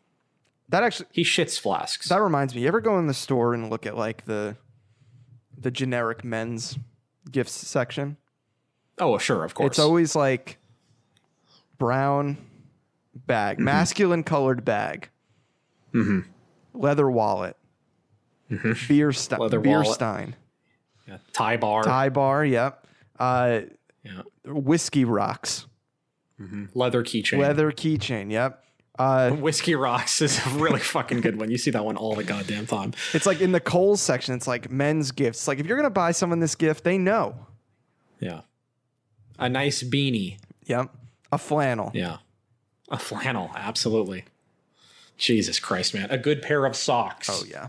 [0.71, 2.09] that actually He shits flasks.
[2.09, 2.63] that reminds me.
[2.63, 4.57] You ever go in the store and look at like the
[5.61, 6.79] the generic men's
[7.31, 8.17] gifts section?
[8.99, 9.67] oh, sure, of course.
[9.69, 10.59] It's always like
[11.79, 12.37] brown
[13.15, 13.65] bag, Mm-hmm.
[13.65, 15.09] masculine colored bag,
[16.75, 17.57] leather wallet,
[18.89, 19.43] beer stein, Mm-hmm.
[19.43, 19.95] Leather beer wallet.
[19.95, 20.37] stein,
[21.09, 21.19] yeah.
[21.33, 21.83] tie bar.
[21.85, 22.45] tie bar.
[22.45, 22.87] Yep.
[23.19, 23.61] Uh,
[24.05, 24.23] Yeah.
[24.45, 25.67] whiskey rocks,
[26.75, 27.39] Leather keychain.
[27.39, 28.31] leather keychain.
[28.31, 28.65] Yep.
[29.01, 31.51] Uh, Whiskey Rocks is a really fucking good one.
[31.51, 32.93] You see that one all the goddamn time.
[33.15, 34.35] it's like in the Kohl's section.
[34.35, 35.49] It's like men's gifts.
[35.49, 37.35] Like if you're gonna buy someone this gift, they know.
[38.19, 38.43] Yeah.
[39.39, 40.37] A nice beanie.
[40.67, 40.95] Yep.
[41.33, 41.91] A flannel.
[41.95, 42.19] Yeah.
[42.91, 43.51] A flannel.
[43.57, 44.25] Absolutely.
[45.17, 46.11] Jesus Christ, man.
[46.11, 47.31] A good pair of socks.
[47.31, 47.69] Oh yeah.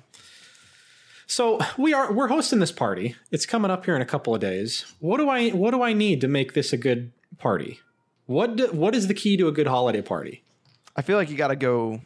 [1.28, 3.16] So we are we're hosting this party.
[3.32, 4.94] It's coming up here in a couple of days.
[5.00, 7.80] What do I what do I need to make this a good party?
[8.26, 10.44] What do, what is the key to a good holiday party?
[10.96, 12.02] I feel like you gotta go.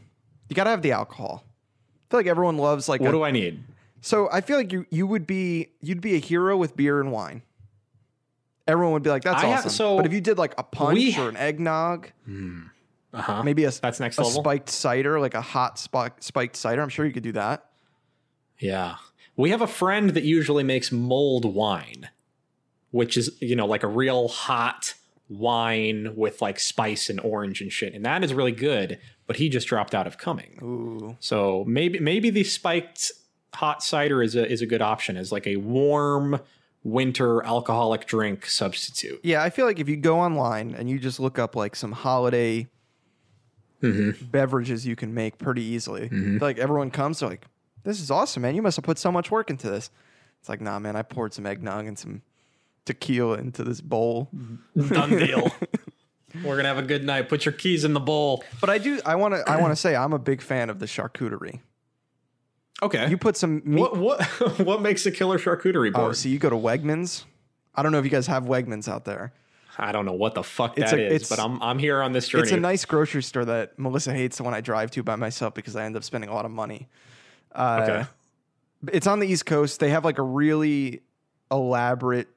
[0.49, 1.43] You gotta have the alcohol.
[1.45, 3.01] I feel like everyone loves like.
[3.01, 3.63] What a- do I need?
[4.01, 7.11] So I feel like you you would be you'd be a hero with beer and
[7.11, 7.41] wine.
[8.67, 10.95] Everyone would be like, "That's I awesome." so but if you did like a punch
[10.97, 12.09] we- or an eggnog,
[13.13, 13.43] Uh-huh.
[13.43, 14.41] maybe a That's next a level?
[14.41, 17.69] spiked cider, like a hot spike, spiked cider, I'm sure you could do that.
[18.59, 18.95] Yeah.
[19.37, 22.09] We have a friend that usually makes mulled wine,
[22.91, 24.93] which is, you know, like a real hot
[25.29, 27.93] wine with like spice and orange and shit.
[27.93, 30.59] And that is really good, but he just dropped out of coming.
[30.61, 33.11] Ooh, So maybe maybe the spiked
[33.53, 36.39] hot cider is a is a good option as like a warm
[36.83, 39.19] winter alcoholic drink substitute.
[39.23, 39.41] yeah.
[39.41, 42.67] I feel like if you go online and you just look up like some holiday
[43.81, 44.25] Mm-hmm.
[44.27, 47.45] beverages you can make pretty easily, feel like everyone comes they're like,
[47.83, 48.55] "This is awesome, man!
[48.55, 49.91] You must have put so much work into this."
[50.39, 50.95] It's like, nah, man.
[50.95, 52.21] I poured some eggnog and some
[52.85, 54.29] tequila into this bowl.
[54.89, 55.51] Done deal.
[56.43, 57.29] We're gonna have a good night.
[57.29, 58.43] Put your keys in the bowl.
[58.59, 58.99] But I do.
[59.05, 59.49] I want to.
[59.49, 61.61] I want to say I'm a big fan of the charcuterie.
[62.81, 63.09] Okay.
[63.09, 63.79] You put some meat.
[63.79, 64.21] what what
[64.59, 66.17] what makes a killer charcuterie oh, board?
[66.17, 67.23] so you go to Wegmans.
[67.73, 69.33] I don't know if you guys have Wegmans out there.
[69.77, 72.01] I don't know what the fuck It's that a- is, it's- but I'm I'm here
[72.01, 72.43] on this journey.
[72.43, 75.53] It's a nice grocery store that Melissa hates the one I drive to by myself
[75.53, 76.89] because I end up spending a lot of money.
[77.53, 78.09] Uh, okay.
[78.91, 79.79] It's on the East Coast.
[79.79, 81.01] They have like a really
[81.51, 82.27] elaborate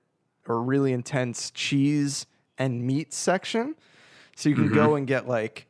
[0.49, 2.27] or really intense cheese
[2.59, 3.77] and meat section.
[4.35, 5.67] So you can go and get like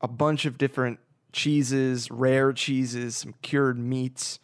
[0.00, 0.98] a bunch of different
[1.32, 4.38] cheeses, rare cheeses, some cured meats.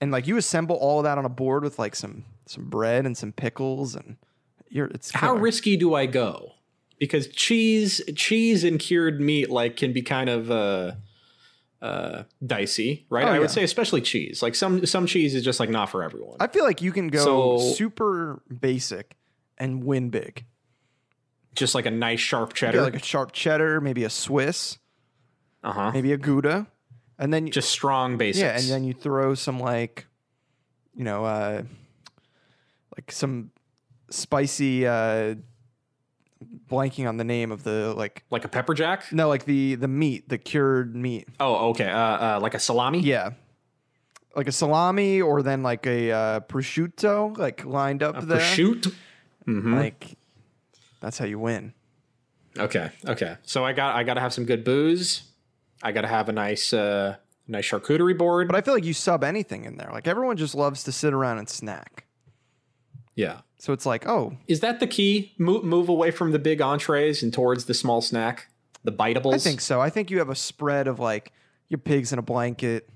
[0.00, 3.06] And like you assemble all of that on a board with like some some bread
[3.06, 4.16] and some pickles and
[4.72, 6.54] you're it's How risky do I go?
[6.98, 10.92] Because cheese, cheese and cured meat, like, can be kind of uh,
[11.82, 13.24] uh, dicey, right?
[13.24, 13.38] Oh, I yeah.
[13.40, 14.40] would say, especially cheese.
[14.42, 16.36] Like some some cheese is just like not for everyone.
[16.40, 19.16] I feel like you can go So- super basic
[19.58, 20.44] and win big.
[21.54, 22.80] just like a nice sharp cheddar.
[22.82, 24.78] like a sharp cheddar, maybe a Swiss,
[25.64, 25.90] uh huh.
[25.92, 26.66] maybe a Gouda,
[27.18, 28.40] and then Just strong basics.
[28.42, 30.06] yeah, and then you throw some like,
[30.96, 31.62] you know, uh,
[32.96, 33.50] like some
[34.08, 34.86] spicy.
[34.86, 35.34] Uh,
[36.70, 39.12] blanking on the name of the like like a pepper jack.
[39.12, 41.88] no like the the meat the cured meat Oh, okay.
[41.88, 43.00] Uh, uh, like a salami.
[43.00, 43.30] yeah
[44.34, 48.92] like a salami or then like a uh, prosciutto like lined up there Prosciutto.
[49.46, 49.74] Mm-hmm.
[49.74, 50.16] like
[51.00, 51.74] that's how you win
[52.58, 52.90] Okay.
[53.06, 53.38] Okay.
[53.44, 55.22] So I got I got to have some good booze.
[55.82, 57.16] I got to have a nice uh
[57.48, 58.46] nice charcuterie board.
[58.46, 59.88] But I feel like you sub anything in there.
[59.90, 62.04] Like everyone just loves to sit around and snack.
[63.14, 63.40] yeah.
[63.62, 65.34] So it's like, oh, Is that the key?
[65.38, 68.48] Move move away from the big entrees and towards the small snack,
[68.82, 69.34] the biteables.
[69.34, 69.80] I think so.
[69.80, 71.30] I think you have a spread of like
[71.68, 72.88] your pigs in a blanket,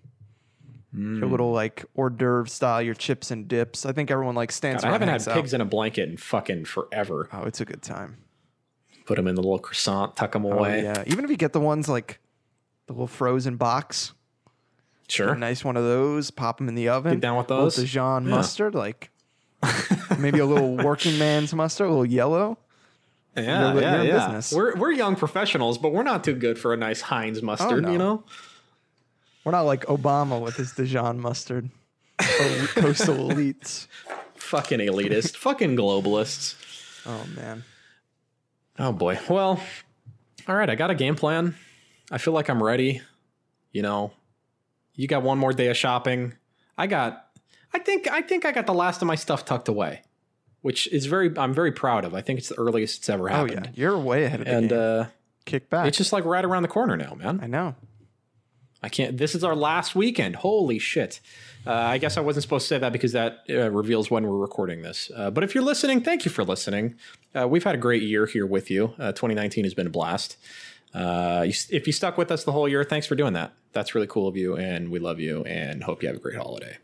[0.93, 1.21] Mm.
[1.21, 3.87] your little like hors d'oeuvre style, your chips and dips.
[3.87, 5.35] I think everyone like stands God, I haven't had out.
[5.37, 7.29] pigs in a blanket in fucking forever.
[7.33, 8.17] Oh, it's a good time.
[9.05, 10.83] Put them in the little croissant, tuck them Oh away.
[10.83, 11.05] yeah.
[11.07, 12.19] Even if you get the ones like
[12.89, 14.15] the little frozen box,
[15.07, 15.33] Sure.
[15.35, 17.13] a nice one of those, pop them in the oven.
[17.13, 17.77] Get down with A little those?
[17.77, 18.31] Dijon Yeah.
[18.31, 19.11] mustard, like
[20.19, 22.59] maybe a little working man's mustard, a little yellow.
[23.37, 24.13] Yeah, yeah, yeah.
[24.13, 24.53] business.
[24.53, 27.85] We're we're young professionals, but we're not too good for a nice Heinz oh, mustard.
[27.85, 27.93] no.
[27.93, 28.25] You know.
[29.45, 31.71] We're not like Obama with his Dijon mustard.
[32.19, 33.87] coastal elites.
[34.35, 35.37] Fucking elitist.
[35.37, 36.57] fucking globalists.
[37.07, 37.63] Oh man.
[38.79, 39.19] Oh boy.
[39.29, 39.61] Well,
[40.49, 40.69] all right.
[40.69, 41.55] I got a game plan.
[42.11, 43.03] I feel like I'm ready.
[43.73, 44.13] You know,
[44.95, 46.35] you got one more day of shopping.
[46.79, 47.26] I got.
[47.73, 48.09] I think.
[48.11, 50.03] I think I got the last of my stuff tucked away,
[50.63, 51.37] which is very.
[51.39, 52.15] I'm very proud of.
[52.15, 53.59] I think it's the earliest it's ever happened.
[53.59, 53.71] Oh yeah.
[53.75, 54.79] You're way ahead of the And game.
[54.79, 55.05] uh,
[55.45, 55.87] Kick back.
[55.87, 57.41] it's just like right around the corner now, man.
[57.43, 57.75] I know.
[58.83, 59.17] I can't.
[59.19, 60.37] This is our last weekend.
[60.37, 61.21] Holy shit.
[61.67, 64.37] Uh, I guess I wasn't supposed to say that because that uh, reveals when we're
[64.37, 65.11] recording this.
[65.17, 66.95] Uh, but if you're listening, thank you for listening.
[67.35, 68.95] Uh, we've had a great year here with you.
[68.99, 70.37] Uh, 2019 has been a blast.
[70.95, 73.53] Uh, you, if you stuck with us the whole year, thanks for doing that.
[73.73, 76.37] That's really cool of you, and we love you, and hope you have a great
[76.37, 76.77] holiday.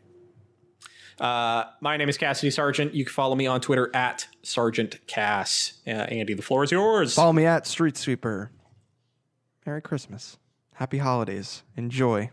[1.19, 2.93] Uh, my name is Cassidy Sargent.
[2.93, 5.73] You can follow me on Twitter at Sergeant Cass.
[5.85, 7.15] Uh, Andy, the floor is yours.
[7.15, 8.51] Follow me at Street Sweeper.
[9.65, 10.37] Merry Christmas.
[10.75, 11.63] Happy holidays.
[11.77, 12.31] Enjoy.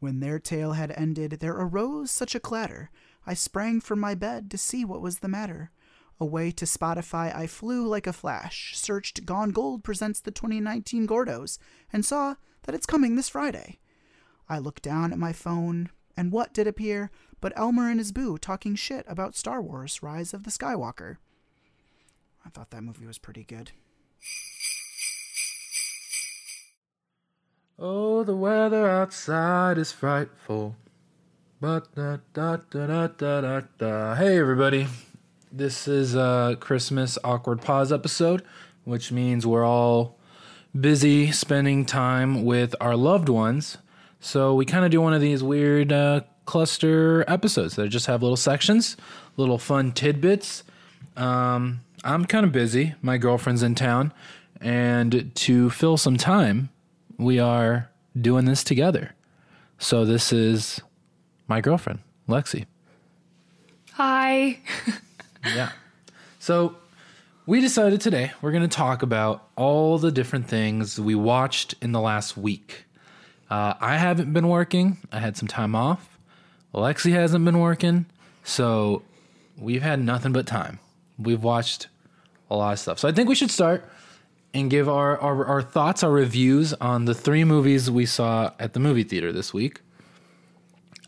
[0.00, 2.90] When their tale had ended, there arose such a clatter.
[3.26, 5.70] I sprang from my bed to see what was the matter.
[6.18, 11.58] Away to Spotify I flew like a flash, searched Gone Gold Presents the 2019 Gordos,
[11.92, 13.80] and saw that it's coming this Friday.
[14.48, 18.38] I looked down at my phone, and what did appear but Elmer and his boo
[18.38, 21.16] talking shit about Star Wars Rise of the Skywalker.
[22.44, 23.72] I thought that movie was pretty good.
[27.78, 30.76] Oh, the weather outside is frightful.
[31.60, 34.14] But da da da da da da da.
[34.14, 34.86] Hey, everybody.
[35.50, 38.42] This is a Christmas awkward pause episode,
[38.84, 40.18] which means we're all
[40.78, 43.78] busy spending time with our loved ones.
[44.20, 48.22] So we kind of do one of these weird uh, cluster episodes that just have
[48.22, 48.96] little sections,
[49.36, 50.64] little fun tidbits.
[51.16, 52.94] Um, I'm kind of busy.
[53.02, 54.12] My girlfriend's in town,
[54.60, 56.70] and to fill some time,
[57.18, 59.14] we are doing this together.
[59.78, 60.80] So this is
[61.48, 62.64] my girlfriend, Lexi.
[63.92, 64.58] Hi.
[65.54, 65.70] Yeah.
[66.40, 66.74] So
[67.46, 71.92] we decided today we're going to talk about all the different things we watched in
[71.92, 72.84] the last week.
[73.48, 74.98] Uh, I haven't been working.
[75.12, 76.15] I had some time off.
[76.76, 78.06] Lexi hasn't been working.
[78.44, 79.02] So
[79.58, 80.78] we've had nothing but time.
[81.18, 81.88] We've watched
[82.50, 82.98] a lot of stuff.
[82.98, 83.88] So I think we should start
[84.54, 88.72] and give our, our, our thoughts, our reviews on the three movies we saw at
[88.72, 89.80] the movie theater this week.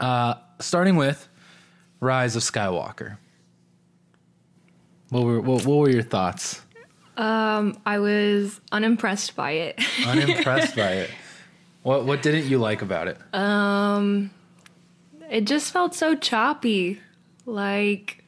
[0.00, 1.28] Uh, starting with
[2.00, 3.18] Rise of Skywalker.
[5.10, 6.60] What were what, what were your thoughts?
[7.16, 9.80] Um, I was unimpressed by it.
[10.06, 11.10] Unimpressed by it.
[11.82, 13.18] What what didn't you like about it?
[15.30, 17.00] It just felt so choppy.
[17.46, 18.24] Like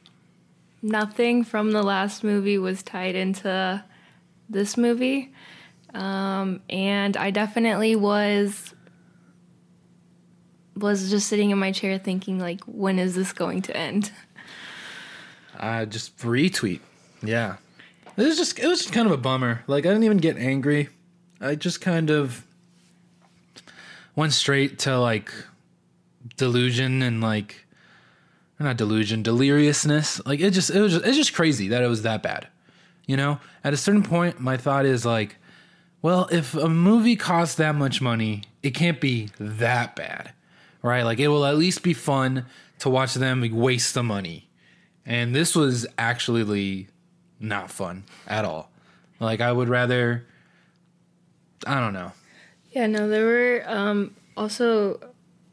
[0.81, 3.83] nothing from the last movie was tied into
[4.49, 5.31] this movie.
[5.93, 8.73] Um, and I definitely was
[10.75, 14.11] was just sitting in my chair thinking like when is this going to end?
[15.59, 16.79] Uh, just retweet.
[17.21, 17.57] Yeah.
[18.17, 19.63] It was just it was just kind of a bummer.
[19.67, 20.89] Like I didn't even get angry.
[21.39, 22.45] I just kind of
[24.15, 25.31] went straight to like
[26.37, 27.65] delusion and like
[28.59, 30.25] not delusion, deliriousness.
[30.25, 32.47] Like it just it was just, it's just crazy that it was that bad.
[33.07, 33.39] You know?
[33.63, 35.37] At a certain point my thought is like,
[36.01, 40.33] well, if a movie costs that much money, it can't be that bad.
[40.81, 41.03] Right?
[41.03, 42.45] Like it will at least be fun
[42.79, 44.49] to watch them waste the money.
[45.05, 46.87] And this was actually
[47.39, 48.71] not fun at all.
[49.19, 50.25] Like I would rather
[51.65, 52.11] I don't know.
[52.71, 54.99] Yeah, no, there were um, also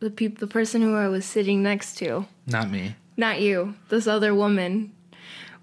[0.00, 2.94] the peop- the person who I was sitting next to, Not me.
[3.16, 4.92] not you, this other woman,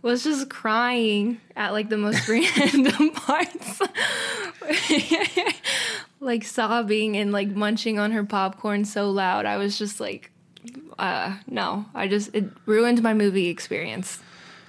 [0.01, 3.81] was just crying at like the most random parts,
[6.19, 9.45] like sobbing and like munching on her popcorn so loud.
[9.45, 10.31] I was just like,
[10.99, 14.19] uh, no, I just it ruined my movie experience,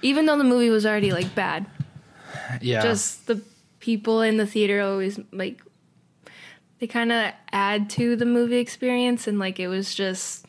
[0.01, 1.65] even though the movie was already like bad.
[2.61, 2.81] Yeah.
[2.81, 3.41] Just the
[3.79, 5.61] people in the theater always like
[6.79, 10.45] they kind of add to the movie experience and like it was just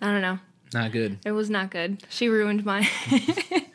[0.00, 0.38] I don't know.
[0.72, 1.18] not good.
[1.24, 2.02] It was not good.
[2.08, 2.88] She ruined my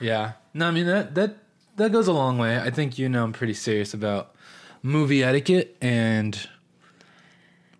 [0.00, 0.32] Yeah.
[0.52, 1.36] No, I mean that that
[1.76, 2.58] that goes a long way.
[2.58, 4.34] I think you know I'm pretty serious about
[4.82, 6.48] movie etiquette and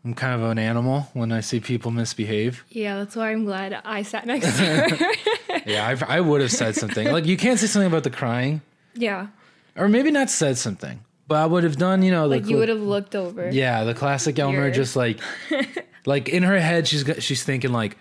[0.04, 2.64] I'm kind of an animal when I see people misbehave.
[2.68, 4.88] Yeah, that's why I'm glad I sat next to her.
[5.66, 7.10] Yeah, I, I would have said something.
[7.10, 8.60] like you can't say something about the crying,
[8.92, 9.28] yeah.
[9.76, 12.02] or maybe not said something, but I would have done.
[12.02, 13.50] You know, the Like you would have looked over.
[13.50, 15.20] Yeah, the classic Elmer, just like,
[16.06, 17.96] like in her head, she's got, she's thinking like,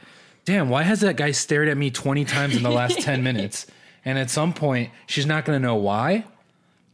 [0.46, 3.68] "Damn, why has that guy stared at me twenty times in the last ten minutes?"
[4.06, 6.26] And at some point, she's not gonna know why,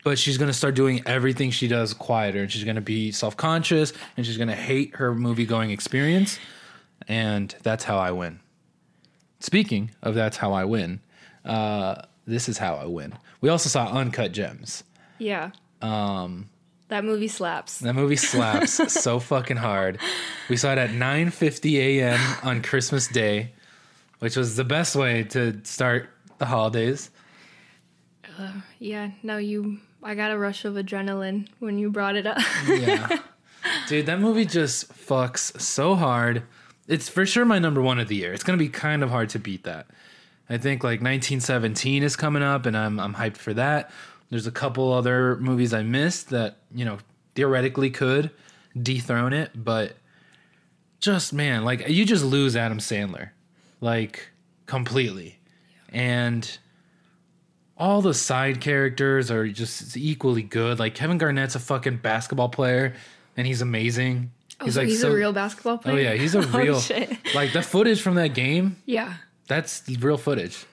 [0.03, 3.93] but she's gonna start doing everything she does quieter, and she's gonna be self conscious,
[4.15, 6.37] and she's gonna hate her movie going experience,
[7.07, 8.39] and that's how I win.
[9.39, 10.99] Speaking of that's how I win,
[11.45, 13.13] uh, this is how I win.
[13.41, 14.83] We also saw Uncut Gems.
[15.17, 15.51] Yeah.
[15.81, 16.49] Um
[16.89, 17.79] that movie slaps.
[17.79, 18.71] That movie slaps
[19.01, 19.99] so fucking hard.
[20.49, 22.19] We saw it at 9:50 a.m.
[22.43, 23.53] on Christmas Day,
[24.19, 26.09] which was the best way to start
[26.39, 27.11] the holidays.
[28.39, 32.39] Uh, Yeah, no you I got a rush of adrenaline when you brought it up.
[32.67, 33.19] Yeah.
[33.87, 36.43] Dude, that movie just fucks so hard.
[36.87, 38.33] It's for sure my number one of the year.
[38.33, 39.87] It's gonna be kind of hard to beat that.
[40.49, 43.91] I think like 1917 is coming up, and I'm I'm hyped for that.
[44.29, 46.97] There's a couple other movies I missed that you know
[47.35, 48.31] theoretically could
[48.79, 49.95] dethrone it, but
[50.99, 53.29] just man, like you just lose Adam Sandler,
[53.81, 54.29] like
[54.65, 55.39] completely,
[55.89, 56.57] and
[57.77, 60.79] all the side characters are just equally good.
[60.79, 62.93] Like Kevin Garnett's a fucking basketball player,
[63.37, 64.31] and he's amazing.
[64.61, 65.95] Oh, he's like he's so- a real basketball player.
[65.95, 67.09] Oh yeah, he's a Oh, real shit.
[67.33, 68.75] like the footage from that game.
[68.85, 69.13] Yeah.
[69.47, 70.65] That's real footage.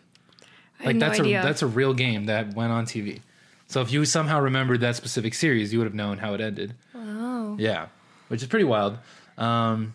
[0.84, 1.40] Like no that's idea.
[1.40, 3.20] a that's a real game that went on TV.
[3.68, 6.74] So if you somehow remembered that specific series, you would have known how it ended.
[6.94, 7.86] oh, Yeah,
[8.28, 8.98] which is pretty wild.
[9.38, 9.94] Um,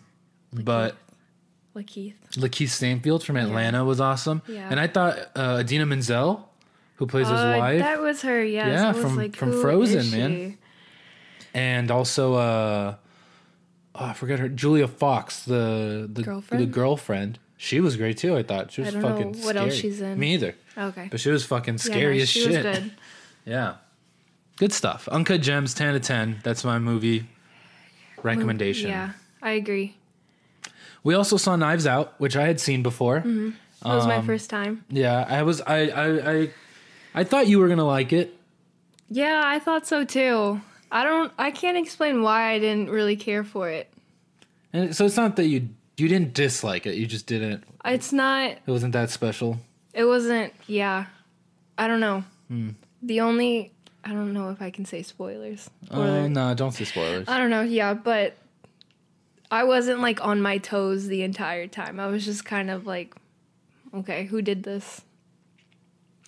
[0.52, 0.96] but
[1.74, 2.14] like Keith.
[2.32, 4.68] LaKeith Stanfield from Atlanta was awesome, Yeah.
[4.70, 6.48] and I thought uh, Idina Menzel,
[6.96, 8.44] who plays his Uh, wife, That was her.
[8.44, 8.68] Yes.
[8.68, 10.58] Yeah, from- like, from Frozen, man.
[11.54, 12.94] and also uh,
[13.94, 16.62] oh, I forget her Julia Fox, the the Girlfriend?
[16.62, 17.38] the girlfriend.
[17.56, 18.36] She was great too.
[18.36, 19.42] I thought she was I don't know fucking.
[19.44, 19.80] what else scary.
[19.92, 20.18] she's in.
[20.18, 20.54] Me either.
[20.76, 21.08] Okay.
[21.10, 22.82] But she was fucking Yeah, scary no, as she shit.
[23.44, 23.74] Yeah.
[24.56, 25.08] Good stuff.
[25.08, 26.40] Uncut Gems, 10 to 10.
[26.44, 27.26] That's my movie
[28.22, 28.90] recommendation.
[28.90, 29.96] Yeah, I agree.
[31.04, 33.18] We also saw Knives Out, which I had seen before.
[33.18, 33.50] Mm-hmm.
[33.82, 34.84] That was my Um, first time.
[34.88, 36.50] Yeah, I was I I I
[37.14, 38.32] I thought you were going to like it.
[39.10, 40.60] Yeah, I thought so too.
[40.92, 41.32] I don't.
[41.36, 43.92] I can't explain why I didn't really care for it.
[44.72, 46.94] And so it's not that you you didn't dislike it.
[46.94, 48.50] You just didn't It's not.
[48.52, 49.58] it wasn't that special.
[49.92, 50.52] It wasn't.
[50.68, 51.06] Yeah,
[51.76, 52.22] I don't know.
[52.48, 52.70] Hmm.
[53.02, 53.72] The only.
[54.04, 55.70] I don't know if I can say spoilers.
[55.90, 57.28] Oh, no, don't say spoilers.
[57.28, 57.62] I don't know.
[57.62, 58.36] Yeah, but
[59.50, 62.00] I wasn't like on my toes the entire time.
[62.00, 63.14] I was just kind of like,
[63.94, 65.02] okay, who did this?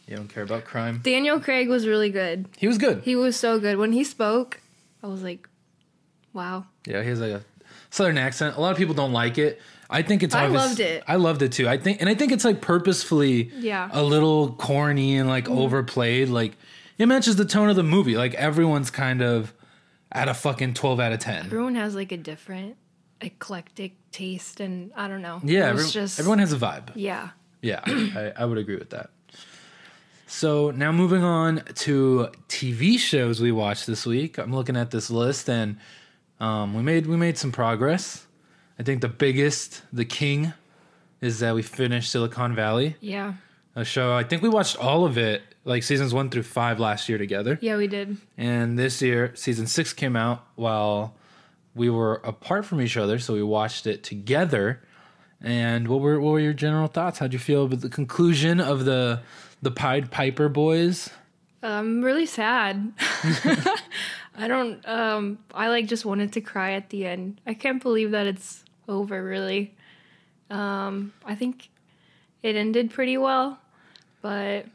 [0.07, 1.01] You don't care about crime.
[1.03, 2.47] Daniel Craig was really good.
[2.57, 3.03] He was good.
[3.03, 3.79] He was so good.
[3.79, 4.61] When he spoke,
[5.03, 5.49] I was like,
[6.33, 6.66] wow.
[6.87, 7.45] Yeah, he has like a
[7.91, 8.57] southern accent.
[8.57, 9.61] A lot of people don't like it.
[9.95, 10.34] I think it's.
[10.34, 11.03] I loved it.
[11.07, 11.68] I loved it too.
[11.68, 13.88] I think, and I think it's like purposefully, Yeah.
[13.92, 16.28] a little corny and like overplayed.
[16.28, 16.57] Like
[16.99, 18.16] it matches the tone of the movie.
[18.16, 19.53] Like everyone's kind of
[20.12, 21.47] at a fucking twelve out of ten.
[21.47, 22.76] Everyone has like a different
[23.20, 25.40] eclectic taste, and I don't know.
[25.45, 26.90] Yeah, every- just everyone has a vibe.
[26.95, 27.30] Yeah,
[27.62, 29.11] Yeah, I, I would agree with that.
[30.26, 34.38] So now moving on to TV shows we watched this week.
[34.38, 35.78] I'm looking at this list and
[36.40, 38.24] um, we made we made some progress.
[38.79, 40.53] I think the biggest, the king,
[41.20, 43.35] is that we finished Silicon Valley, yeah,
[43.77, 44.12] a show.
[44.14, 47.59] I think we watched all of it, like seasons one through five last year together.
[47.62, 47.77] yeah.
[47.77, 48.16] We did.
[48.37, 51.14] And this year, season six came out while
[51.75, 54.81] we were apart from each other, so we watched it together.
[55.41, 57.18] And what were what were your general thoughts?
[57.18, 59.20] How'd you feel about the conclusion of the
[59.62, 61.11] the Pied Piper boys?
[61.62, 62.93] I'm really sad.
[64.37, 64.87] I don't.
[64.89, 67.41] Um, I like just wanted to cry at the end.
[67.47, 69.22] I can't believe that it's over.
[69.22, 69.74] Really.
[70.51, 71.68] Um, I think
[72.43, 73.59] it ended pretty well,
[74.22, 74.66] but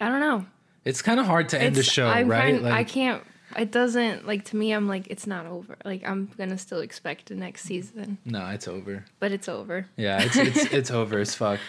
[0.00, 0.44] I don't know.
[0.84, 2.60] It's kind of hard to end the show, I'm right?
[2.60, 3.22] kind- I can't.
[3.56, 4.72] It doesn't like to me.
[4.72, 5.76] I'm like it's not over.
[5.84, 9.04] Like I'm gonna still expect the next season, no, it's over.
[9.20, 9.86] but it's over.
[9.96, 11.60] Yeah, it's it's it's over as fuck.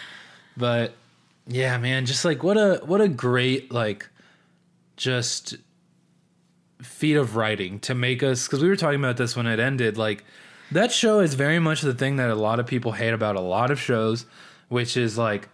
[0.57, 0.93] But
[1.47, 4.09] yeah, man, just like what a what a great like
[4.97, 5.55] just
[6.81, 9.97] feat of writing to make us because we were talking about this when it ended.
[9.97, 10.23] Like
[10.75, 13.41] that show is very much the thing that a lot of people hate about a
[13.41, 14.25] lot of shows,
[14.69, 15.49] which is like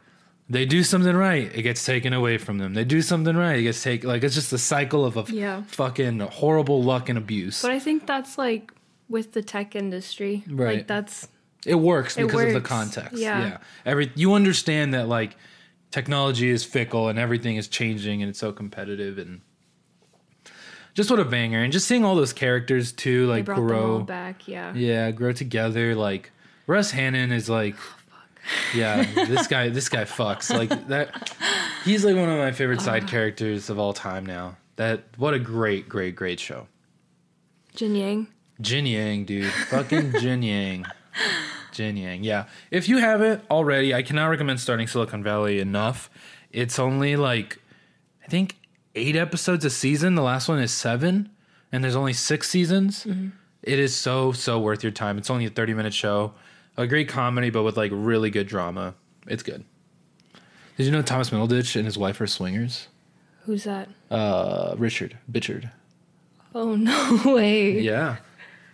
[0.49, 2.74] they do something right, it gets taken away from them.
[2.74, 4.09] They do something right, it gets taken.
[4.09, 5.63] Like it's just a cycle of a Yeah.
[5.67, 7.61] fucking horrible luck and abuse.
[7.61, 8.72] But I think that's like
[9.09, 10.43] with the tech industry.
[10.49, 10.78] Right.
[10.80, 11.28] Like that's
[11.65, 13.17] It works It because of the context.
[13.17, 13.39] Yeah.
[13.47, 13.57] Yeah.
[13.86, 15.38] Every you understand that like
[15.91, 19.41] technology is fickle and everything is changing and it's so competitive and
[20.94, 24.48] just what a banger and just seeing all those characters too like grow back.
[24.48, 24.74] Yeah.
[24.74, 26.32] yeah grow together like
[26.68, 28.24] Russ Hanneman is like oh,
[28.76, 31.34] yeah this guy this guy fucks like that
[31.86, 35.39] he's like one of my favorite side characters of all time now that what a
[35.39, 36.68] great great great show
[37.76, 38.28] Jin Yang.
[38.60, 39.52] Jin Yang, dude.
[39.52, 40.86] Fucking Jin Yang.
[41.72, 42.24] Jin Yang.
[42.24, 42.46] Yeah.
[42.70, 46.10] If you haven't already, I cannot recommend starting Silicon Valley enough.
[46.52, 47.60] It's only like,
[48.24, 48.58] I think,
[48.96, 50.16] eight episodes a season.
[50.16, 51.30] The last one is seven,
[51.72, 53.06] and there's only six seasons.
[53.64, 55.18] It is so, so worth your time.
[55.18, 56.34] It's only a 30 minute show.
[56.78, 58.96] A great comedy, but with like really good drama.
[59.28, 59.64] It's good.
[60.78, 62.88] Did you know Thomas Middleditch and his wife are swingers?
[63.46, 63.89] Who's that?
[64.10, 65.70] Uh, Richard Bitchard.
[66.56, 67.80] Oh no way.
[67.80, 68.18] Yeah.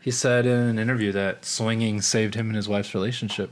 [0.02, 3.52] He said in an interview that swinging saved him and his wife's relationship.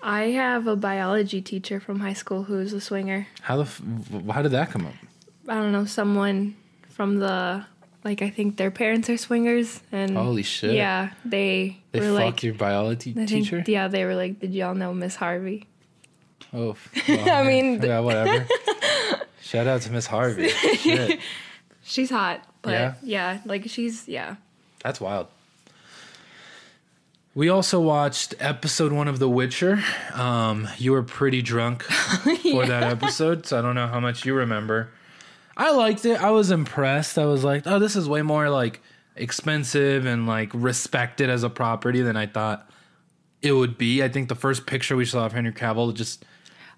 [0.00, 3.26] I have a biology teacher from high school who's a swinger.
[3.42, 3.82] How the f-
[4.30, 4.94] how did that come up?
[5.50, 6.54] I don't know, someone
[6.90, 7.66] from the
[8.04, 10.74] like I think their parents are swingers, and Holy shit.
[10.74, 13.62] yeah, they, They were fucked like, your biology I think, teacher?
[13.66, 15.66] yeah, they were like, did y'all know Miss Harvey?
[16.54, 16.76] Oh,
[17.08, 18.46] well, I mean, yeah, whatever.
[19.42, 20.48] Shout out to Miss Harvey.
[20.48, 21.20] Shit,
[21.82, 22.94] she's hot, but Yeah?
[23.02, 24.36] yeah, like she's yeah.
[24.82, 25.26] that's wild.
[27.34, 29.82] We also watched episode one of The Witcher.
[30.14, 34.34] Um, you were pretty drunk for that episode, so I don't know how much you
[34.34, 34.88] remember.
[35.60, 36.20] I liked it.
[36.22, 37.18] I was impressed.
[37.18, 38.80] I was like, oh, this is way more like
[39.14, 42.68] expensive and like respected as a property than I thought
[43.42, 44.02] it would be.
[44.02, 46.24] I think the first picture we saw of Henry Cavill just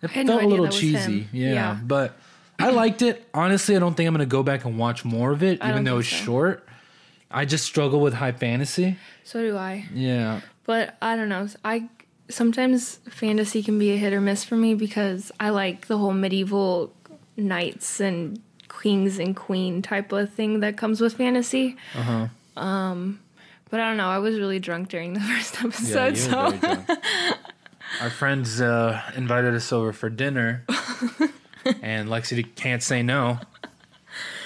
[0.02, 1.28] it had no felt a little cheesy.
[1.32, 1.78] Yeah, Yeah.
[1.82, 2.16] but
[2.58, 3.28] I liked it.
[3.32, 5.98] Honestly, I don't think I'm gonna go back and watch more of it, even though
[5.98, 6.16] it's so.
[6.16, 6.68] short.
[7.30, 8.96] I just struggle with high fantasy.
[9.24, 9.86] So do I.
[9.94, 10.40] Yeah.
[10.64, 11.46] But I don't know.
[11.64, 11.88] I
[12.28, 16.12] sometimes fantasy can be a hit or miss for me because I like the whole
[16.12, 16.92] medieval
[17.36, 18.40] knights and
[18.80, 21.76] kings and queen type of thing that comes with fantasy.
[21.94, 22.02] Uh
[22.56, 22.60] huh.
[22.62, 23.20] Um,
[23.70, 24.08] but I don't know.
[24.08, 27.36] I was really drunk during the first Yeah, episode, you so were.
[28.00, 30.64] Our friends uh, invited us over for dinner,
[31.82, 33.38] and Lexi can't say no.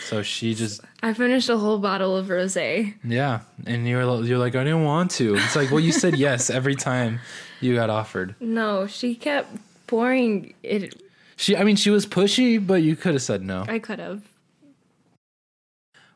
[0.03, 2.95] So she just I finished a whole bottle of rosé.
[3.05, 5.37] yeah, and you're you're like I didn't want to.
[5.37, 7.21] It's like well you said yes every time
[7.61, 8.35] you got offered.
[8.41, 9.49] No, she kept
[9.87, 11.01] pouring it.
[11.37, 13.65] She I mean she was pushy, but you could have said no.
[13.69, 14.23] I could have.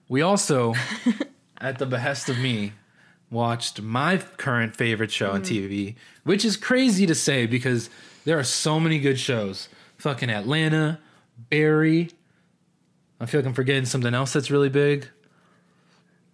[0.08, 0.74] We also,
[1.60, 2.72] at the behest of me,
[3.30, 5.66] watched my current favorite show on mm-hmm.
[5.72, 5.94] TV,
[6.24, 7.88] which is crazy to say because
[8.24, 9.68] there are so many good shows.
[9.98, 10.98] Fucking Atlanta,
[11.48, 12.10] Barry.
[13.20, 15.06] I feel like I'm forgetting something else that's really big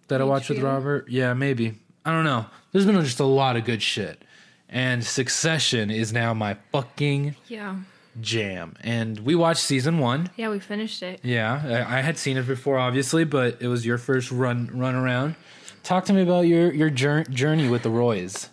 [0.07, 1.07] that I watched with Robert.
[1.09, 1.75] Yeah, maybe.
[2.05, 2.45] I don't know.
[2.71, 4.23] There's been just a lot of good shit.
[4.69, 7.75] And Succession is now my fucking Yeah.
[8.21, 8.75] Jam.
[8.81, 10.29] And we watched season one.
[10.35, 11.19] Yeah, we finished it.
[11.23, 14.95] Yeah, I, I had seen it before, obviously, but it was your first run run
[14.95, 15.35] around.
[15.83, 18.49] Talk to me about your your jour- journey with the Roys.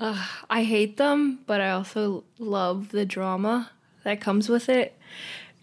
[0.50, 3.70] I hate them, but I also love the drama
[4.04, 4.96] that comes with it.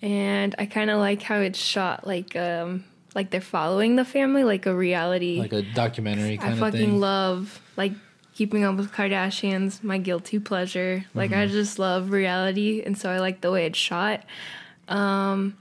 [0.02, 4.44] And I kind of like how it's shot like um like they're following the family
[4.44, 5.40] like a reality.
[5.40, 7.92] Like a documentary I kind of fucking love like
[8.40, 11.04] keeping up with Kardashians, my guilty pleasure.
[11.14, 11.40] Like Mm-hmm.
[11.42, 14.24] I just love reality and so I like the way it's shot.
[14.88, 15.58] Um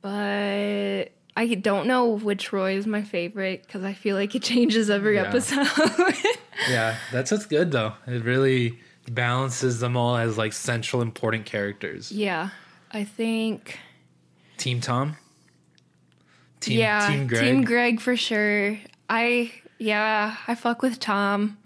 [0.00, 4.90] but I don't know which Roy is my favorite cuz I feel like it changes
[4.90, 5.24] every Yeah.
[5.28, 5.66] episode.
[6.70, 7.94] yeah, that's what's good though.
[8.06, 8.78] It really
[9.10, 12.12] balances them all as like central important characters.
[12.12, 12.50] yeah.
[12.92, 13.80] I think
[14.56, 15.16] Team Tom.
[16.60, 17.40] Team, yeah, Team Greg.
[17.42, 18.78] Team Greg for sure.
[19.10, 21.58] I yeah, I fuck with Tom,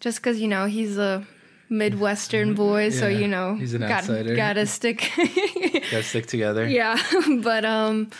[0.00, 1.26] just because you know he's a
[1.68, 4.36] Midwestern boy, so you know he's an got, outsider.
[4.36, 5.10] Gotta stick.
[5.16, 6.68] Gotta stick together.
[6.68, 7.00] yeah,
[7.42, 8.10] but um,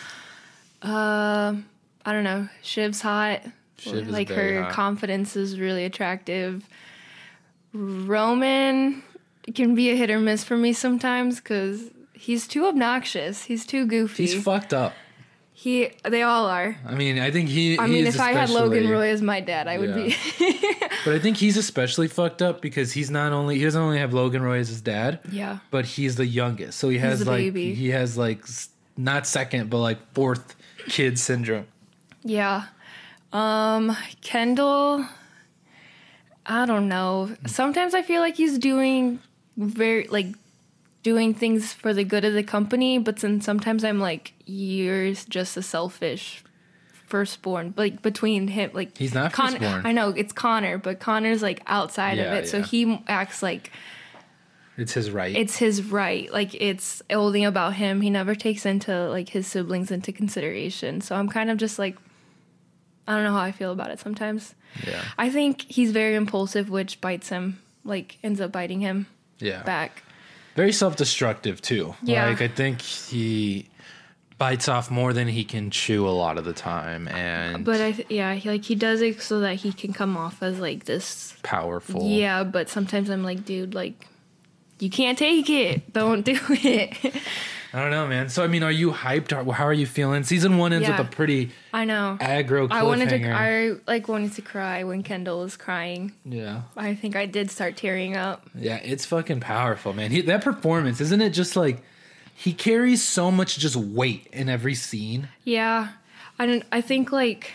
[0.81, 1.53] uh,
[2.05, 2.49] I don't know.
[2.61, 3.41] Shiv's hot.
[3.77, 4.71] Shiv like her hot.
[4.71, 6.67] confidence is really attractive.
[7.73, 9.03] Roman
[9.53, 13.43] can be a hit or miss for me sometimes because he's too obnoxious.
[13.43, 14.25] He's too goofy.
[14.25, 14.93] He's fucked up.
[15.63, 16.75] He, they all are.
[16.85, 17.79] I mean, I think he.
[17.79, 20.13] I he mean, if I had Logan Roy as my dad, I would be.
[21.05, 24.13] But I think he's especially fucked up because he's not only he doesn't only have
[24.13, 25.59] Logan Roy as his dad, yeah.
[25.69, 26.79] but he's the youngest.
[26.79, 27.73] So he has the like baby.
[27.73, 28.45] he has like
[28.95, 30.55] not second but like fourth
[30.87, 31.67] kid syndrome.
[32.23, 32.65] Yeah.
[33.31, 35.05] Um, Kendall,
[36.45, 37.35] I don't know.
[37.47, 39.19] Sometimes I feel like he's doing
[39.57, 40.27] very, like,
[41.03, 45.57] doing things for the good of the company, but then sometimes I'm like, you're just
[45.57, 46.43] a selfish
[47.07, 47.73] firstborn.
[47.77, 49.85] Like, between him, like, He's not Con- firstborn.
[49.85, 53.71] I know it's Connor, but Connor's like outside of Yeah, it, so he acts like
[54.77, 55.35] It's his right.
[55.35, 56.31] it's his right.
[56.31, 58.01] Like it's only about him.
[58.01, 61.01] He never takes into like his siblings into consideration.
[61.01, 61.97] So I'm kind of just like
[63.07, 64.55] I don't know how I feel about it sometimes.
[64.87, 65.03] yeah.
[65.17, 69.05] I think he's very impulsive, which bites him, like ends up biting him
[69.39, 69.61] Yeah.
[69.63, 70.03] back.
[70.55, 71.95] Very self-destructive too.
[72.03, 72.27] Yeah.
[72.27, 73.69] Like I think he
[74.37, 77.91] bites off more than he can chew a lot of the time and But I
[77.93, 80.85] th- yeah, he, like he does it so that he can come off as like
[80.85, 81.35] this.
[81.43, 82.03] powerful.
[82.07, 84.07] Yeah, but sometimes I'm like, dude, like
[84.79, 85.93] you can't take it.
[85.93, 86.97] Don't do it.
[87.73, 88.29] I don't know, man.
[88.29, 89.31] So I mean, are you hyped?
[89.47, 90.23] Or How are you feeling?
[90.23, 90.97] Season 1 ends Yeah.
[90.99, 92.17] with a pretty I know.
[92.21, 92.71] aggro cliffhanger.
[92.71, 93.31] I wanted to.
[93.31, 96.13] I like wanted to cry when Kendall was crying.
[96.23, 96.61] yeah.
[96.77, 98.47] I think I did start tearing up.
[98.53, 100.11] Yeah, it's fucking powerful, man.
[100.11, 101.81] He, that performance, isn't it just like
[102.35, 105.29] he carries so much just weight in every scene?
[105.43, 105.89] Yeah,
[106.37, 106.63] I don't.
[106.71, 107.51] I think like,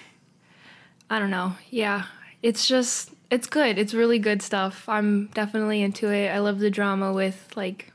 [1.11, 1.55] I don't know.
[1.71, 2.05] Yeah,
[2.43, 3.79] it's just it's good.
[3.79, 4.89] It's really good stuff.
[4.89, 6.29] I'm definitely into it.
[6.29, 7.93] I love the drama with like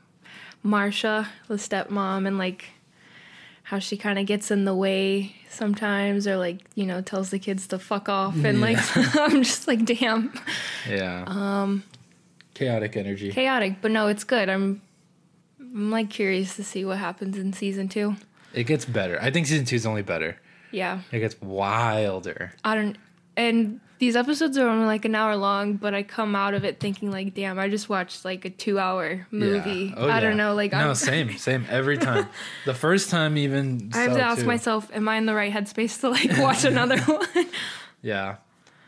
[0.64, 2.66] Marsha, the stepmom, and like
[3.64, 7.38] how she kind of gets in the way sometimes, or like you know tells the
[7.38, 8.78] kids to fuck off, and like
[9.16, 10.32] I'm just like, damn,
[10.88, 11.24] Yeah.
[11.26, 11.82] Um.
[12.54, 13.32] Chaotic energy.
[13.32, 13.76] chaotic.
[13.82, 14.48] But no, it's good.
[14.48, 14.80] I'm
[15.60, 18.14] I'm like curious to see what happens in season two.
[18.52, 19.18] It gets better.
[19.20, 20.36] I think season two is only better.
[20.70, 22.52] Yeah, It gets wilder.
[22.64, 22.96] I don't.
[23.36, 26.80] And these episodes are only like an hour long, but I come out of it
[26.80, 29.70] thinking like, damn, I just watched like a two-hour movie.
[29.70, 29.94] Yeah.
[29.96, 30.20] Oh, I yeah.
[30.20, 32.28] don't know, like no, I'm, same, same every time.
[32.64, 34.46] the first time, even I have to ask too.
[34.46, 37.46] myself, am I in the right headspace to like watch another one?
[38.02, 38.36] Yeah.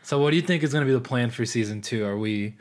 [0.03, 2.05] So, what do you think is going to be the plan for season two?
[2.05, 2.55] Are we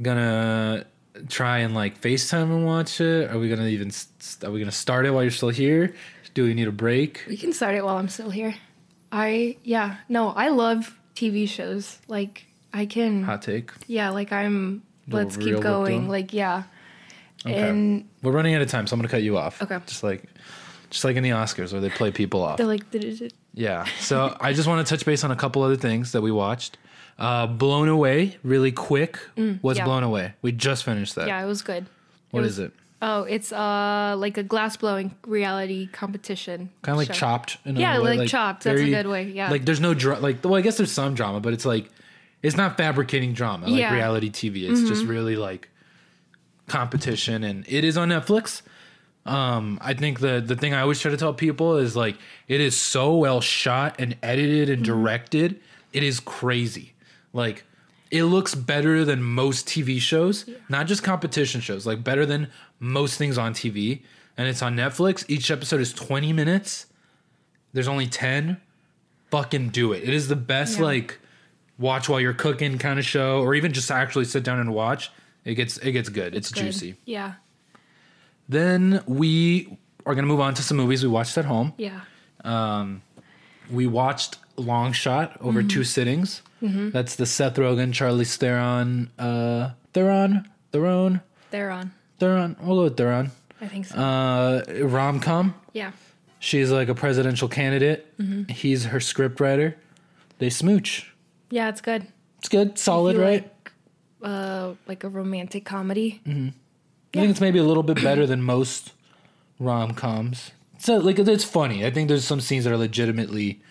[0.00, 0.86] gonna
[1.28, 3.30] try and like FaceTime and watch it?
[3.30, 5.94] Are we gonna even st- are we gonna start it while you're still here?
[6.34, 7.24] Do we need a break?
[7.28, 8.54] we can start it while I'm still here.
[9.10, 11.98] I yeah, no, I love TV shows.
[12.08, 13.70] Like I can Hot take.
[13.86, 16.08] yeah, like I'm Little let's keep going.
[16.08, 16.64] Like yeah.
[17.44, 17.68] Okay.
[17.68, 19.60] And We're running out of time, so I'm gonna cut you off.
[19.60, 19.78] Okay.
[19.86, 20.24] Just like,
[20.90, 22.56] just like in the Oscars where they play people off.
[22.56, 22.84] they're like
[23.54, 23.84] Yeah.
[24.00, 26.78] So I just want to touch base on a couple other things that we watched.
[27.18, 29.18] Uh, blown away, really quick.
[29.36, 29.84] Mm, yeah.
[29.84, 30.34] blown away?
[30.40, 31.26] We just finished that.
[31.28, 31.86] yeah, it was good.
[32.30, 32.72] What it is was- it?
[33.04, 36.70] Oh, it's uh like a glass blowing reality competition.
[36.82, 37.14] Kind of like show.
[37.14, 37.58] chopped.
[37.64, 38.62] In a Yeah, way, like Chopped.
[38.64, 39.50] That's a good way, yeah.
[39.50, 40.20] Like there's no drama.
[40.22, 41.90] like well I guess there's some drama, but it's like
[42.42, 43.86] it's not fabricating drama like Yeah.
[43.88, 43.96] Mm-hmm.
[43.96, 44.70] reality TV.
[44.70, 45.68] It's just really like
[46.68, 48.62] competition, and it is on Netflix.
[49.26, 52.16] Um, I think the the thing I always try to tell people is like
[52.48, 54.92] it is so well shot and edited and Mm-hmm.
[55.02, 55.60] directed.
[55.92, 56.94] It is crazy.
[57.32, 57.64] Like
[58.12, 62.48] it looks better than most TV shows, not just competition shows, like better than
[62.78, 64.02] most things on TV.
[64.36, 65.24] And it's on Netflix.
[65.28, 66.86] Each episode is 20 minutes.
[67.72, 68.60] There's only 10.
[69.30, 70.02] Fucking do it.
[70.04, 70.84] It is the best Yeah.
[70.84, 71.18] like
[71.78, 75.10] watch while you're cooking kind of show or even just actually sit down and watch.
[75.44, 76.34] It gets it gets good.
[76.34, 76.64] It's, Good.
[76.64, 76.94] juicy.
[77.06, 77.34] Yeah.
[78.48, 81.72] Then we are going to move on to some movies we watched at home.
[81.78, 82.00] Yeah.
[82.44, 83.02] Um,
[83.70, 85.68] We watched Long Shot over Mm-hmm.
[85.68, 86.42] two sittings.
[86.62, 91.90] That's the Seth Rogen, Charlie Theron, uh, Theron, Theron, They're.
[92.18, 92.56] Theron.
[92.60, 93.32] We'll go with Theron.
[93.60, 93.96] I think so.
[93.96, 95.54] Uh, rom com.
[95.72, 95.92] yeah.
[96.38, 98.16] She's like a presidential candidate.
[98.18, 98.52] Mm-hmm.
[98.52, 99.76] He's her script writer.
[100.38, 101.12] They smooch.
[101.50, 102.06] Yeah, it's good.
[102.38, 103.44] It's good, solid, right?
[103.44, 103.72] Like,
[104.22, 106.20] uh, like a romantic comedy.
[106.26, 106.30] I
[107.12, 108.92] think it's maybe a little bit better than most
[109.60, 110.50] rom coms.
[110.78, 111.86] So like it's funny.
[111.86, 113.62] I think there's some scenes that are legitimately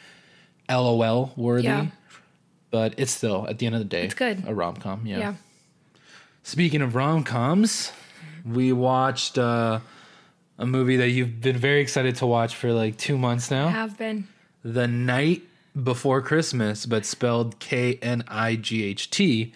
[0.69, 1.63] LOL worthy.
[1.63, 1.87] Yeah.
[2.71, 4.43] But it's still at the end of the day It's good.
[4.47, 5.05] a rom com.
[5.05, 5.19] Yeah.
[5.19, 5.33] Yeah.
[6.43, 7.91] Speaking of rom coms,
[8.45, 9.79] we watched uh,
[10.57, 13.67] a movie that you've been very excited to watch for like two months now.
[13.67, 14.27] Have been.
[14.63, 15.43] The Night
[15.83, 19.53] Before Christmas, but spelled K N I G H T,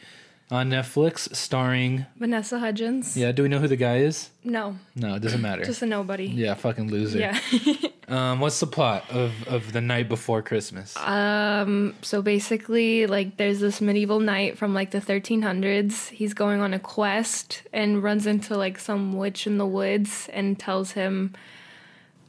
[0.52, 2.06] on Netflix, starring.
[2.18, 3.18] Vanessa Hudgens.
[3.18, 4.30] Yeah, do we know who the guy is?
[4.44, 5.66] No, No, it doesn't matter.
[5.66, 6.26] just a nobody.
[6.28, 7.20] yeah, fucking loser.
[7.20, 7.40] Yeah.
[8.08, 10.96] Um, what's the plot of of The Night Before Christmas?
[10.98, 11.96] um.
[12.04, 16.10] So basically, like, there's this medieval knight from like the 1300s.
[16.10, 20.60] He's going on a quest and runs into like some witch in the woods and
[20.60, 21.34] tells him,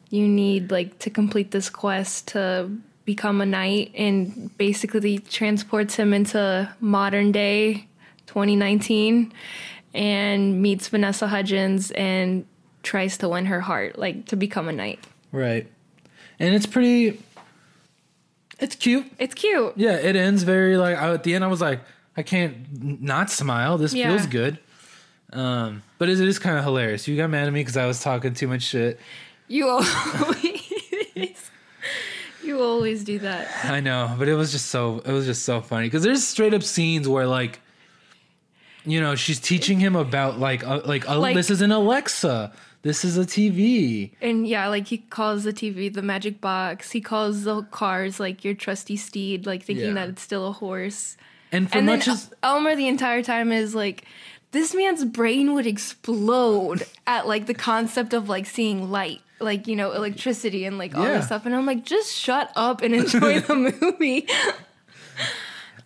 [0.09, 2.71] "You need like to complete this quest to
[3.05, 7.87] become a knight." And basically transports him into modern day
[8.27, 9.33] 2019
[9.95, 12.45] and meets Vanessa Hudgens and
[12.83, 15.01] tries to win her heart, like to become a knight.
[15.33, 15.67] right,
[16.39, 17.21] and it's pretty.
[18.59, 19.07] It's cute.
[19.19, 19.75] It's cute.
[19.77, 21.45] Yeah, it ends very like I, at the end.
[21.45, 21.81] I was like,
[22.17, 23.77] I can't not smile.
[23.77, 24.09] This Yeah.
[24.09, 24.59] feels good.
[25.33, 27.07] Um, but it is kind of hilarious.
[27.07, 28.99] You got mad at me because I was talking too much shit.
[29.49, 31.51] You always,
[32.43, 33.49] you always do that.
[33.65, 36.55] I know, but it was just so it was just so funny because there's straight
[36.55, 37.61] up scenes where like,
[38.87, 42.53] you know, she's teaching him about like uh, like, uh, Like- this is an Alexa,
[42.83, 44.13] this is a TV.
[44.23, 46.93] And yeah, like he calls the TV the magic box.
[46.93, 49.95] He calls the cars like your trusty steed, like thinking Yeah.
[49.95, 51.17] that it's still a horse.
[51.53, 54.05] And for and much as Elmer the entire time is like,
[54.53, 59.75] this man's brain would explode at like the concept of like seeing light, like you
[59.77, 61.15] know, electricity and like all Yeah.
[61.19, 61.45] this stuff.
[61.47, 64.27] And I'm like, just shut up and enjoy the movie.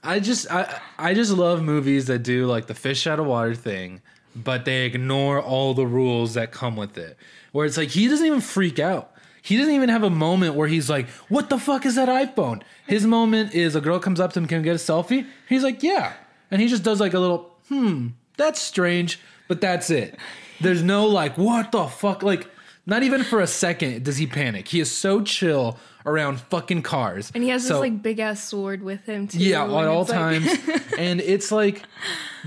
[0.03, 3.55] I just I I just love movies that do like the fish out of water
[3.55, 4.01] thing,
[4.35, 7.17] but they ignore all the rules that come with it.
[7.53, 9.13] Where it's like he doesn't even freak out.
[9.43, 12.63] He doesn't even have a moment where he's like, "What the fuck is that iPhone?"
[12.87, 15.63] His moment is a girl comes up to him, "Can we get a selfie?" He's
[15.63, 16.13] like, "Yeah,"
[16.51, 20.17] and he just does like a little, "Hmm, that's strange," but that's it.
[20.61, 22.49] There's no like, "What the fuck?" Like,
[22.87, 24.69] not even for a second does he panic.
[24.69, 28.43] He is so chill around fucking cars, And he has So- this like big ass
[28.43, 29.39] sword with him too.
[29.39, 30.49] yeah, at all like- times.
[30.99, 31.83] and it's like,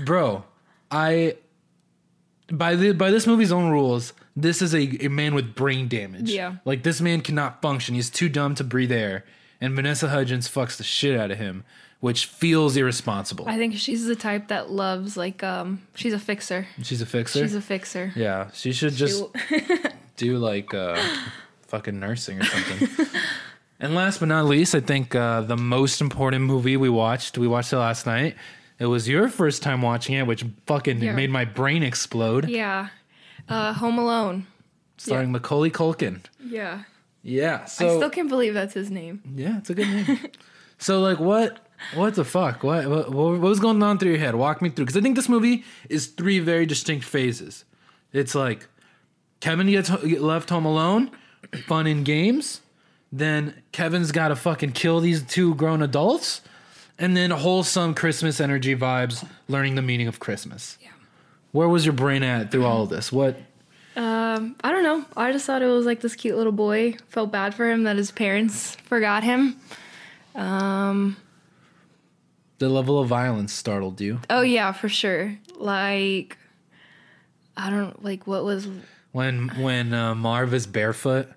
[0.04, 0.44] bro,
[0.90, 1.36] I
[2.52, 6.30] by the by this movie's own rules, this is a, a man with brain damage.
[6.30, 6.56] Yeah.
[6.64, 7.94] Like this man cannot function.
[7.94, 9.24] He's too dumb to breathe air.
[9.60, 11.64] And Vanessa Hudgens fucks the shit out of him,
[12.00, 13.46] which feels irresponsible.
[13.48, 16.66] I think she's the type that loves like um she's a fixer.
[16.82, 17.38] She's a fixer.
[17.40, 18.12] She's a fixer.
[18.14, 19.24] yeah, she should just
[20.16, 21.00] do like uh,
[21.74, 23.06] fucking nursing or something.
[23.80, 27.48] and last but not least, I think uh, the most important movie we watched, we
[27.48, 28.36] watched it last night.
[28.78, 31.14] It was your first time watching it, which fucking Yeah.
[31.14, 32.48] made my brain explode.
[32.48, 32.88] Yeah.
[33.48, 34.46] Uh Home Alone.
[34.96, 36.20] Starring Macaulay Culkin.
[36.44, 36.84] Yeah.
[37.22, 37.64] Yeah.
[37.66, 39.20] So I still can't believe that's his name.
[39.34, 40.18] yeah, it's a good name.
[40.78, 41.58] so like, what?
[41.94, 42.62] What the fuck?
[42.62, 44.34] What, what what was going on through your head?
[44.36, 47.64] Walk me through, because I think this movie is three very distinct phases.
[48.12, 48.68] It's like
[49.40, 51.10] Kevin gets get left home alone,
[51.66, 52.60] fun in games.
[53.12, 56.40] Then Kevin's got to fucking kill these two grown adults,
[56.98, 60.76] and then wholesome Christmas energy vibes, learning the meaning of Christmas.
[60.80, 60.88] Yeah.
[61.52, 63.12] Where was your brain at through all of this?
[63.12, 63.38] What?
[63.94, 65.04] Um, I don't know.
[65.16, 66.96] I just thought it was like this cute little boy.
[67.08, 69.60] Felt bad for him that his parents forgot him.
[70.34, 71.16] Um,
[72.58, 75.38] The level of violence startled you oh yeah, for sure.
[75.56, 76.36] Like
[77.56, 78.66] I don't like what was
[79.14, 81.28] when when uh, Marv is barefoot,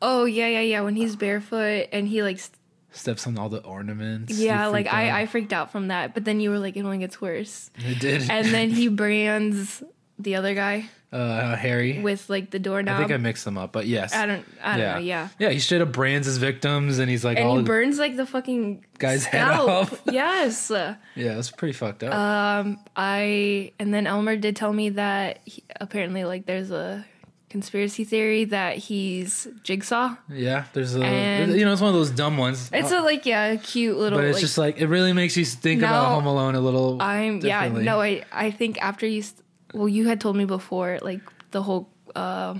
[0.00, 2.56] Oh yeah, yeah, yeah, when he's barefoot and he like st-
[2.92, 4.38] steps on all the ornaments.
[4.38, 4.94] yeah, like out.
[4.94, 7.70] I I freaked out from that, but then you were like it only gets worse.
[7.76, 8.30] It did.
[8.30, 9.82] And then he brands
[10.18, 12.00] the other guy uh, Harry.
[12.00, 12.96] with like the doorknob.
[12.96, 14.14] I think I mixed them up, but yes.
[14.14, 14.92] I don't I don't yeah.
[14.94, 15.28] know, yeah.
[15.38, 18.16] Yeah, he straight up brands his victims, and he's like, And all he burns like
[18.16, 19.68] the fucking Guy's head scalp.
[19.68, 20.02] off.
[20.10, 20.70] yes.
[20.70, 20.96] yeah,
[21.38, 22.12] it's pretty fucked up.
[22.14, 27.04] Um, I and then Elmer did tell me that he, apparently like there's a
[27.48, 30.16] conspiracy theory that he's Jigsaw.
[30.28, 32.68] yeah, there's a and- you know it's one of those dumb ones.
[32.72, 34.18] It's a like yeah, a cute little.
[34.18, 37.00] but it's like, just like it really makes you think about Home Alone a little.
[37.00, 39.42] I'm yeah no I I think after you st-
[39.76, 41.20] well you had told me before like
[41.50, 42.54] the whole uh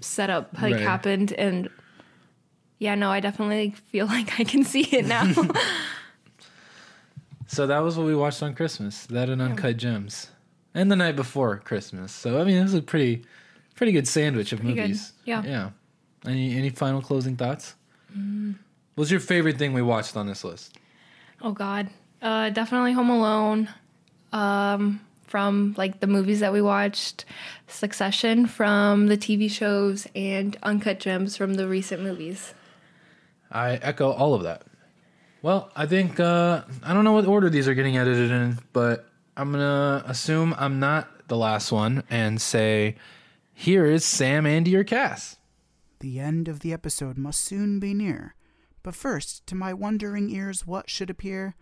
[0.00, 0.82] setup like Right.
[0.82, 1.68] happened and
[2.78, 5.24] yeah no I definitely feel like I can see it now.
[7.48, 9.06] So that was what we watched on Christmas.
[9.06, 10.30] That and Uncut Gems,
[10.74, 12.10] and the night before Christmas.
[12.12, 13.24] So I mean, it was a pretty,
[13.76, 14.80] pretty good sandwich of Pretty good.
[14.82, 15.12] movies.
[15.24, 15.42] Yeah.
[15.44, 15.70] yeah.
[16.26, 17.74] Any any final closing thoughts?
[18.96, 20.76] What's your favorite thing we watched on this list?
[21.40, 21.88] Oh God,
[22.20, 23.68] uh, definitely Home Alone.
[24.32, 25.00] Um,
[25.36, 27.26] from like the movies that we watched,
[27.66, 32.54] Succession from the TV shows, and Uncut Gems from the recent movies.
[33.52, 34.62] I echo all of that.
[35.42, 39.10] Well, I think uh, I don't know what order these are getting edited in, but
[39.36, 42.96] I'm gonna assume I'm not the last one and say,
[43.52, 45.36] here is Sam, Andy, or Cass.
[46.00, 48.36] The end of the episode must soon be near.
[48.82, 51.56] But first, to my wondering ears, what should appear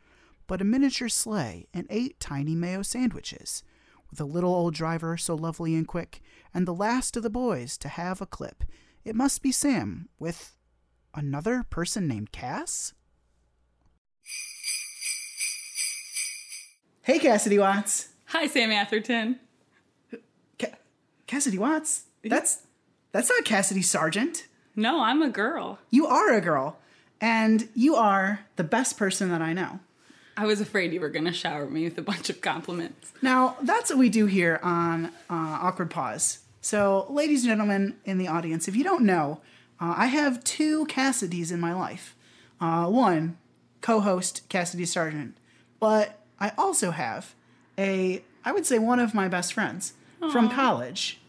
[0.46, 3.62] but a miniature sleigh and eight tiny mayo sandwiches,
[4.10, 6.20] with a little old driver so lovely and quick,
[6.52, 8.64] and the last of the boys to have a clip.
[9.04, 10.56] It must be Sam with
[11.14, 12.92] another person named Cass?
[17.02, 18.08] Hey, Cassidy Watts.
[18.26, 19.38] Hi, Sam Atherton.
[20.58, 20.78] Ca-
[21.26, 22.04] Cassidy Watts?
[22.24, 22.62] That's
[23.12, 24.46] that's not Cassidy Sargent.
[24.74, 25.78] No, I'm a girl.
[25.90, 26.78] You are a girl,
[27.20, 29.80] and you are the best person that I know.
[30.36, 33.12] I was afraid you were going to shower me with a bunch of compliments.
[33.22, 36.40] Now, that's what we do here on uh, Awkward Pause.
[36.60, 39.40] So, ladies and gentlemen in the audience, if you don't know,
[39.80, 42.16] uh, I have two Cassidys in my life.
[42.60, 43.36] Uh, one,
[43.80, 45.36] co host Cassidy Sargent,
[45.78, 47.34] but I also have
[47.76, 49.92] a, I would say, one of my best friends
[50.32, 51.20] from college,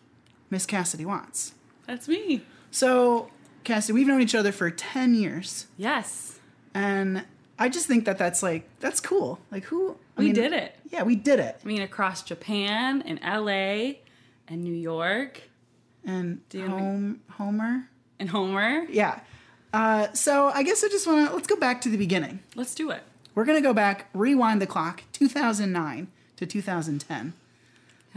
[0.49, 1.53] Miss Cassidy Watts.
[1.85, 2.43] That's me.
[2.71, 3.29] So,
[3.65, 5.67] Cassidy, we've known each other for 10 years.
[5.75, 6.39] Yes,
[6.73, 7.25] And
[7.57, 9.39] I just think that that's like that's cool.
[9.51, 10.75] Like who I we mean, did it.
[10.91, 11.59] Yeah, we did it.
[11.63, 13.95] I mean, across Japan and LA
[14.47, 15.41] and New York
[16.05, 17.89] And home Homer.
[18.19, 18.85] and Homer.
[18.89, 19.19] Yeah.
[19.73, 22.39] Uh, so I guess I just want to let's go back to the beginning.
[22.55, 23.01] Let's do it.
[23.33, 27.33] We're gonna go back, rewind the clock, 2009 to 2010.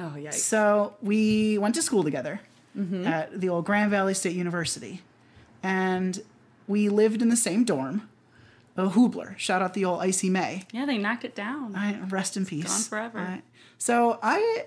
[0.01, 0.35] Oh, yikes.
[0.35, 2.41] So we went to school together
[2.79, 3.07] Mm-hmm.
[3.09, 5.03] at the old Grand Valley State University,
[5.65, 6.23] and
[6.69, 8.09] we lived in the same dorm.
[8.79, 9.37] Oh, Hoobler!
[9.37, 10.63] Shout out the old Icy May.
[10.71, 11.75] yeah, they knocked it down.
[11.75, 12.89] I, rest in peace.
[12.89, 13.43] Gone forever.
[13.77, 14.67] So I,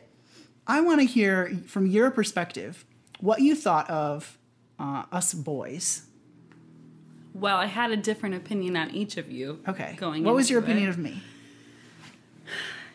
[0.68, 2.84] I want to hear from your perspective
[3.22, 4.38] what you thought of
[4.78, 6.04] uh, us boys.
[7.34, 9.62] Well, I had a different opinion on each of you.
[9.66, 9.96] Okay.
[9.98, 10.26] Going.
[10.26, 10.90] what was your opinion it.
[10.90, 11.24] of me?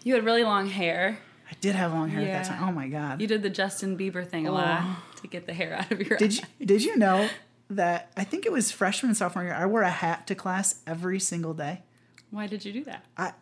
[0.04, 1.18] You had really long hair.
[1.50, 2.68] I did have long hair at that time.
[2.68, 3.22] Oh my god.
[3.22, 4.84] You did the Justin Bieber thing a lot
[5.22, 7.28] to get the hair out of your did you did you know
[7.70, 11.18] that I think it was freshman sophomore year I wore a hat to class every
[11.20, 11.82] single day.
[12.30, 13.04] Why did you do that?
[13.16, 13.32] I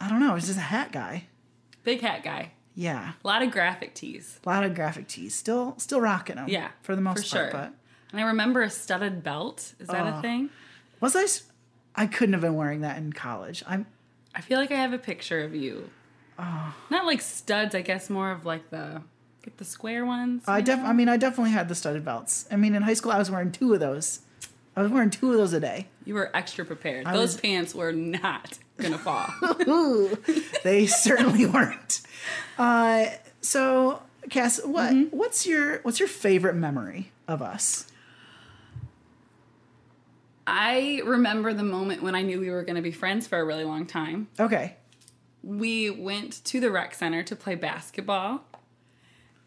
[0.00, 0.32] I don't know.
[0.32, 1.24] I was just a hat guy.
[1.84, 2.52] Big hat guy.
[2.78, 4.38] Yeah, A lot of graphic tees.
[4.44, 5.34] a lot of graphic tees.
[5.34, 6.46] Still, still rocking them.
[6.46, 7.50] Yeah, for the most for part.
[7.52, 7.60] sure.
[7.60, 7.72] But
[8.12, 9.72] And I remember a studded belt.
[9.78, 10.18] Is that Oh.
[10.18, 10.50] a thing?
[11.00, 11.24] was I?
[12.02, 13.64] I couldn't have been wearing that in college.
[13.66, 13.86] I'm.
[14.34, 15.88] I feel like I have a picture of you.
[16.38, 16.74] Oh.
[16.90, 19.00] Not like studs, I guess more of like the
[19.46, 20.42] like the square ones.
[20.46, 20.78] I def.
[20.80, 20.86] know?
[20.86, 22.46] I mean, I definitely had the studded belts.
[22.50, 24.20] I mean, in high school, I was wearing two of those.
[24.76, 25.86] I was wearing two of those a day.
[26.04, 27.06] You were extra prepared.
[27.06, 29.26] I Those was- pants were not gonna fall.
[29.66, 30.18] Ooh,
[30.64, 32.02] they certainly weren't.
[32.58, 33.06] Uh,
[33.40, 35.16] so, Cass, what Mm-hmm.
[35.16, 37.86] what's your what's your favorite memory of us?
[40.46, 43.64] I remember the moment when I knew we were gonna be friends for a really
[43.64, 44.28] long time.
[44.38, 44.76] Okay,
[45.42, 48.44] We went to the rec center to play basketball,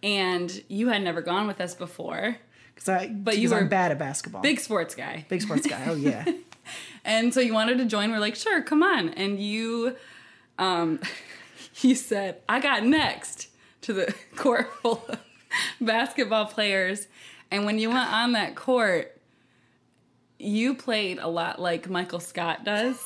[0.03, 2.37] and you had never gone with us before.
[2.73, 4.41] because I but you I'm bad at basketball.
[4.41, 5.25] Big sports guy.
[5.29, 5.85] big sports guy.
[5.87, 6.25] Oh yeah.
[7.03, 8.11] And so you wanted to join.
[8.11, 9.09] We're like, sure, come on.
[9.09, 9.95] And you,
[10.59, 10.99] um,
[11.81, 13.47] you said, I got next
[13.81, 15.17] to the court full of
[15.81, 17.07] basketball players.
[17.49, 19.19] And when you went on that court,
[20.37, 23.01] you played a lot like Michael Scott does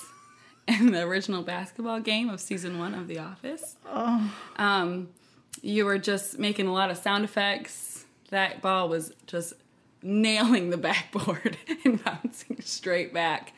[0.67, 3.77] in the original basketball game of season one of The Office.
[3.85, 4.33] Oh.
[4.57, 5.09] Um,
[5.64, 8.05] you were just making a lot of sound effects.
[8.30, 9.53] That ball was just
[10.03, 13.53] nailing the backboard and bouncing straight back.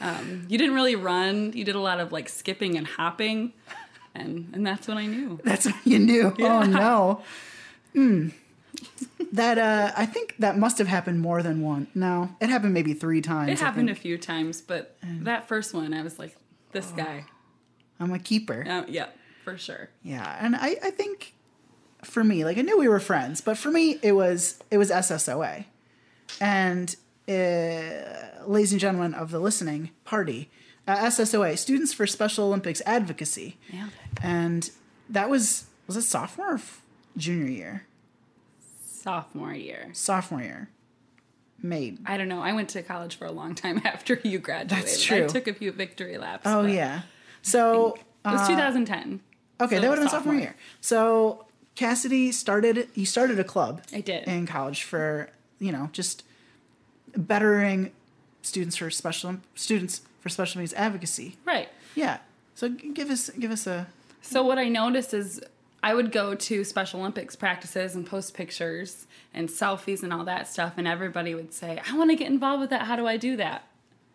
[0.00, 1.52] Um, you didn't really run.
[1.52, 3.52] You did a lot of like skipping and hopping,
[4.14, 5.38] and and that's when I knew.
[5.44, 6.34] That's what you knew.
[6.40, 7.22] Oh no.
[7.94, 8.28] Hmm.
[9.32, 11.86] That uh, I think that must have happened more than one.
[11.94, 13.50] No, it happened maybe three times.
[13.50, 16.36] It I happened a few times, but that first one, I was like,
[16.72, 17.26] this guy.
[18.00, 18.64] I'm a keeper.
[18.66, 19.06] Uh, yeah,
[19.44, 19.90] for sure.
[20.02, 21.34] Yeah, and I, I think
[22.02, 24.90] for me, like I knew we were friends, but for me it was it was
[24.90, 25.64] SSOA,
[26.40, 26.96] and
[27.28, 27.32] uh,
[28.46, 30.50] ladies and gentlemen of the listening party,
[30.88, 33.90] uh, SSOA Students for Special Olympics Advocacy, it.
[34.22, 34.70] and
[35.08, 36.82] that was was it sophomore or f-
[37.16, 37.86] junior year?
[38.82, 39.90] Sophomore year.
[39.92, 40.68] Sophomore year,
[41.62, 41.98] maybe.
[42.04, 42.42] I don't know.
[42.42, 44.84] I went to college for a long time after you graduated.
[44.84, 45.24] That's true.
[45.24, 46.42] I took a few victory laps.
[46.46, 47.02] Oh yeah,
[47.42, 47.94] so
[48.24, 49.20] It was 2010.
[49.60, 50.34] okay, so that would have been sophomore.
[50.34, 50.54] year.
[50.80, 51.46] So
[51.80, 52.88] Cassidy started.
[52.94, 53.80] You started a club.
[53.90, 54.28] I did.
[54.28, 56.22] in college for you know just
[57.16, 57.90] bettering
[58.42, 61.36] students for special students for special needs advocacy.
[61.46, 61.70] Right.
[61.94, 62.18] Yeah.
[62.54, 63.86] So give us give us a
[64.20, 65.40] So what I noticed is
[65.82, 70.46] I would go to Special Olympics practices and post pictures and selfies and all that
[70.48, 72.82] stuff, and everybody would say, "I want to get involved with that.
[72.82, 73.64] How do I do that?"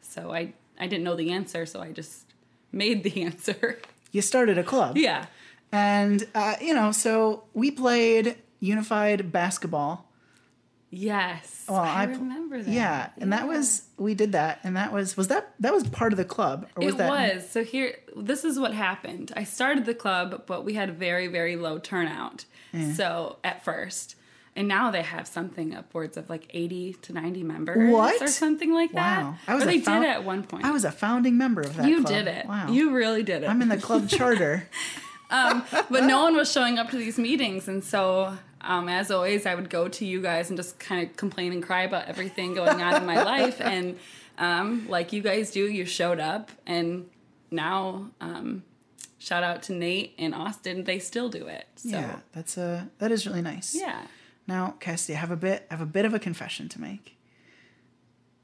[0.04, 2.26] So I I didn't know the answer, so I just
[2.72, 3.80] made the answer.
[4.12, 4.98] you started a club.
[4.98, 5.26] yeah.
[5.72, 10.10] And uh, you know, so we played unified basketball.
[10.92, 11.66] Yes.
[11.68, 12.72] Well, I, I remember that.
[12.72, 16.14] Yeah, and that was we did that, and that was was that that was part
[16.14, 17.50] of the club, or was it that was.
[17.50, 19.34] So here, this is what happened.
[19.36, 22.46] I started the club, but we had very, very low turnout.
[22.96, 24.16] So at first,
[24.54, 28.22] and now they have something upwards of like eighty to ninety members, What?
[28.22, 29.24] or something like that.
[29.24, 30.66] Wow, I was or a they found- did at one point.
[30.66, 31.88] I was a founding member of that.
[31.88, 32.14] you club.
[32.14, 32.46] did it.
[32.46, 32.70] Wow.
[32.70, 33.50] You really did it.
[33.50, 34.68] I'm in the club charter.
[35.30, 39.56] but no one was showing up to these meetings, and so um, as always, I
[39.56, 42.82] would go to you guys and just kind of complain and cry about everything going
[42.82, 43.62] on in my life.
[43.62, 43.98] And
[44.38, 47.08] um, like you guys do, you showed up, and
[47.52, 48.64] now um,
[49.20, 51.68] shout out to Nate and Austin, they still do it.
[51.76, 53.76] So yeah, that's a that is really nice.
[53.76, 54.02] yeah.
[54.48, 57.18] Now, Cassidy, I have a bit I have a bit of a confession to make.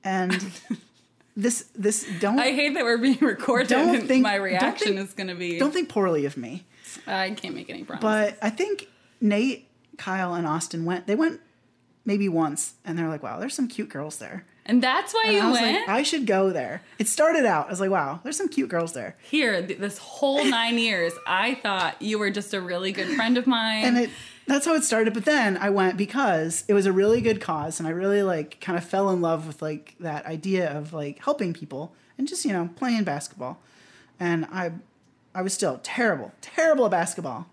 [0.04, 0.52] And
[1.36, 3.70] this this don't I hate that we're being recorded.
[3.70, 5.60] Don't think- my reaction think- is going to be.
[5.60, 6.66] don't think poorly of me.
[7.08, 8.02] I can't make any promises.
[8.02, 8.88] But I think
[9.20, 9.68] Nate,
[9.98, 11.40] Kyle, and Austin went they went
[12.06, 14.46] maybe once and they're like, wow, there's some cute girls there.
[14.66, 16.82] and that's why And you I was went like, I should go there.
[16.98, 19.16] It started out, I was like, wow, there's some cute girls there.
[19.22, 21.14] here th- this whole nine years.
[21.28, 23.86] I thought you were just a really good friend of mine.
[23.86, 24.10] And it
[24.48, 25.14] that's how it started.
[25.14, 28.60] But then I went because it was a really good cause and I really like
[28.60, 32.44] kind of fell in love with like that idea of like helping people and just,
[32.44, 33.60] you know, playing basketball.
[34.20, 34.72] And I
[35.34, 37.48] I was still terrible, terrible at basketball.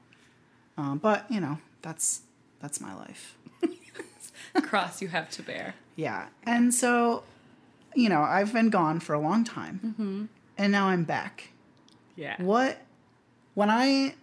[0.76, 2.22] Um, but, you know, that's
[2.60, 3.36] that's my life.
[4.62, 5.74] cross you have to bear.
[5.96, 6.26] Yeah.
[6.44, 7.22] And so,
[7.94, 9.80] you know, I've been gone for a long time.
[9.84, 10.24] Mm-hmm.
[10.56, 11.50] And now I'm back.
[12.16, 12.40] Yeah.
[12.42, 12.78] What
[13.54, 14.14] when I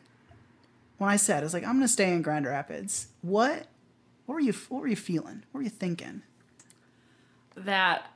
[0.97, 3.07] when I said I was like I'm going to stay in Grand Rapids.
[3.21, 3.67] What
[4.25, 5.43] what were you what were you feeling?
[5.51, 6.21] What were you thinking?
[7.55, 8.11] That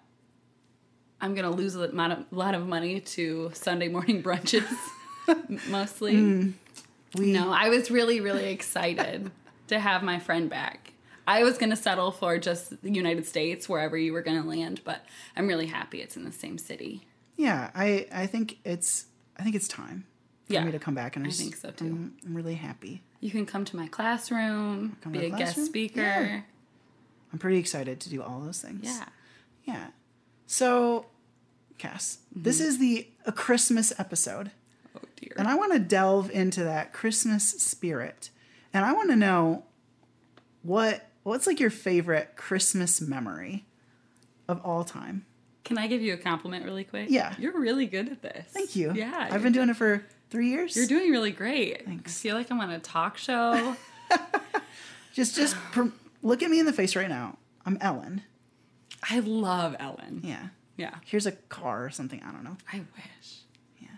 [1.21, 4.67] I'm gonna lose a lot of, lot of money to Sunday morning brunches,
[5.69, 6.13] mostly.
[6.15, 6.53] Mm.
[7.15, 9.32] We No, I was really, really excited
[9.67, 10.93] to have my friend back.
[11.27, 15.05] I was gonna settle for just the United States, wherever you were gonna land, but
[15.36, 17.07] I'm really happy it's in the same city.
[17.36, 19.05] Yeah, I I think it's
[19.38, 20.05] I think it's time
[20.47, 21.86] for Yeah, me to come back and I just- think so, too.
[21.86, 23.01] I'm, I'm really happy.
[23.21, 26.01] You can come to my classroom, be to a the guest speaker.
[26.01, 26.41] Yeah.
[27.34, 28.82] I'm pretty excited to do all those things.
[28.86, 29.05] Yeah.
[29.65, 29.88] Yeah.
[30.47, 31.05] So,
[31.77, 32.67] Cass, this Mm-hmm.
[32.67, 34.51] is the a Christmas episode.
[35.20, 35.34] Dear.
[35.38, 38.30] And I want to delve into that Christmas spirit.
[38.74, 39.63] And I want to know
[40.61, 43.65] what what's like your favorite Christmas memory
[44.47, 45.26] of all time?
[45.63, 47.07] Can I give you a compliment really quick?
[47.09, 47.36] Yeah.
[47.38, 48.47] You're really good at this.
[48.49, 48.91] Thank you.
[48.93, 49.28] Yeah.
[49.30, 50.76] I've been doing it for 3 years.
[50.76, 51.86] You're doing really great.
[51.86, 52.20] Thanks.
[52.20, 53.76] I feel like I'm on a talk show.
[55.13, 55.89] just just pr-
[56.24, 57.38] look at me in the face right now.
[57.65, 58.24] I'm Ellen.
[59.07, 60.22] I love Ellen.
[60.24, 60.47] Yeah.
[60.78, 60.95] Yeah.
[61.05, 62.57] Here's a car or something, I don't know.
[62.72, 63.41] I wish.
[63.80, 63.89] Yeah.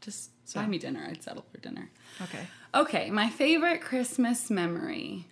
[0.00, 1.06] Just buy me dinner.
[1.08, 1.90] I'd settle for dinner.
[2.22, 2.46] Okay.
[2.74, 5.26] Okay, my favorite Christmas memory.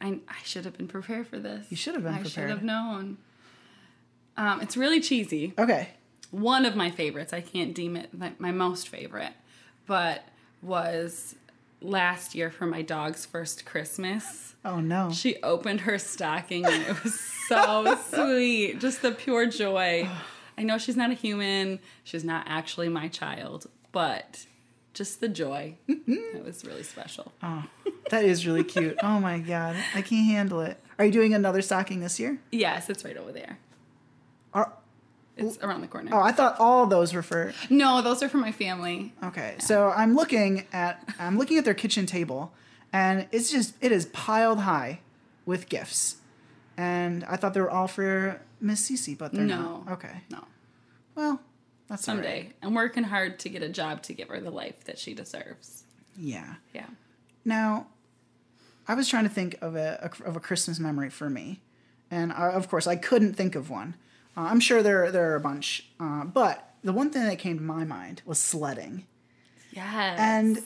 [0.00, 1.66] I, I should have been prepared for this.
[1.70, 2.26] You should have been prepared.
[2.26, 3.18] I should have known.
[4.36, 5.54] Um, it's really cheesy.
[5.58, 5.90] Okay.
[6.30, 9.32] One of my favorites, I can't deem it my, my most favorite,
[9.86, 10.24] but
[10.62, 11.36] was
[11.80, 14.54] last year for my dog's first Christmas.
[14.64, 15.12] Oh no.
[15.12, 18.80] She opened her stocking and it was so sweet.
[18.80, 20.08] Just the pure joy.
[20.56, 24.44] I know she's not a human, she's not actually my child, but
[24.92, 25.76] just the joy.
[25.88, 26.36] Mm-hmm.
[26.36, 27.32] it was really special.
[27.42, 27.64] Oh,
[28.10, 28.98] that is really cute.
[29.02, 29.76] Oh my god.
[29.94, 30.78] I can't handle it.
[30.98, 32.38] Are you doing another stocking this year?
[32.52, 33.58] Yes, it's right over there.
[34.52, 34.72] Are,
[35.36, 36.10] It's around the corner.
[36.14, 39.12] oh, I thought all those were for No, those are for my family.
[39.24, 42.52] Okay, so I'm looking at I'm looking at their kitchen table,
[42.92, 45.00] and it's just it is piled high
[45.46, 46.16] with gifts,
[46.76, 49.82] and I thought they were all for Miss Cece, but they're No.
[49.86, 49.92] not.
[49.94, 50.44] Okay, No,
[51.16, 51.40] well,
[51.88, 52.24] that's all right.
[52.24, 52.52] someday.
[52.62, 55.84] I'm working hard to get a job to give her the life that she deserves.
[56.16, 56.54] Yeah.
[56.72, 56.86] Yeah.
[57.44, 57.88] Now,
[58.88, 61.60] I was trying to think of a, of a Christmas memory for me,
[62.10, 63.94] and I, of course I couldn't think of one.
[64.36, 67.56] Uh, I'm sure there there are a bunch, uh, but the one thing that came
[67.58, 69.06] to my mind was sledding.
[69.72, 70.18] Yes.
[70.18, 70.62] And-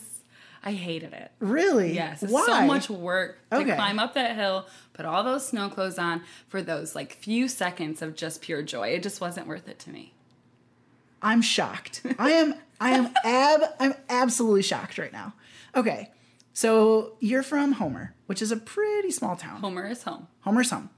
[0.61, 1.31] I hated it.
[1.39, 1.93] Really?
[1.93, 2.45] Yes, Why?
[2.45, 3.75] so much work to Okay.
[3.75, 8.01] climb up that hill, put all those snow clothes on for those like few seconds
[8.01, 8.89] of just pure joy.
[8.89, 10.13] It just wasn't worth it to me.
[11.21, 12.01] I'm shocked.
[12.17, 15.33] I am I am ab I'm absolutely shocked right now.
[15.75, 16.11] Okay.
[16.53, 19.61] So you're from Homer, which is a pretty small town.
[19.61, 20.27] Homer is home.
[20.41, 20.89] Homer's home.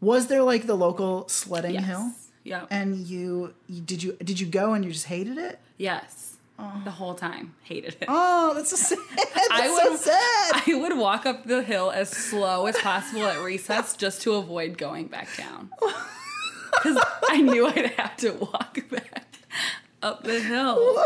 [0.00, 1.86] Was there like the local sledding Yes.
[1.86, 2.12] hill?
[2.44, 2.66] Yeah.
[2.70, 5.58] And you, you did you did you go and you just hated it?
[5.78, 6.32] yes.
[6.58, 6.80] Oh.
[6.84, 7.54] The whole time.
[7.64, 8.06] Hated it.
[8.08, 8.98] Oh, that's so sad.
[9.34, 10.62] That's I so sad.
[10.66, 14.78] I would walk up the hill as slow as possible at recess just to avoid
[14.78, 15.70] going back down.
[16.82, 19.25] Because I knew I'd have to walk back
[20.06, 21.04] up the hill.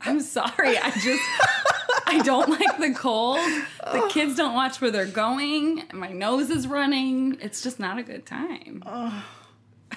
[0.00, 0.78] I'm sorry.
[0.78, 1.22] I just,
[2.06, 3.40] I don't like the cold.
[3.80, 5.82] The kids don't watch where they're going.
[5.92, 7.38] My nose is running.
[7.40, 8.82] It's just not a good time.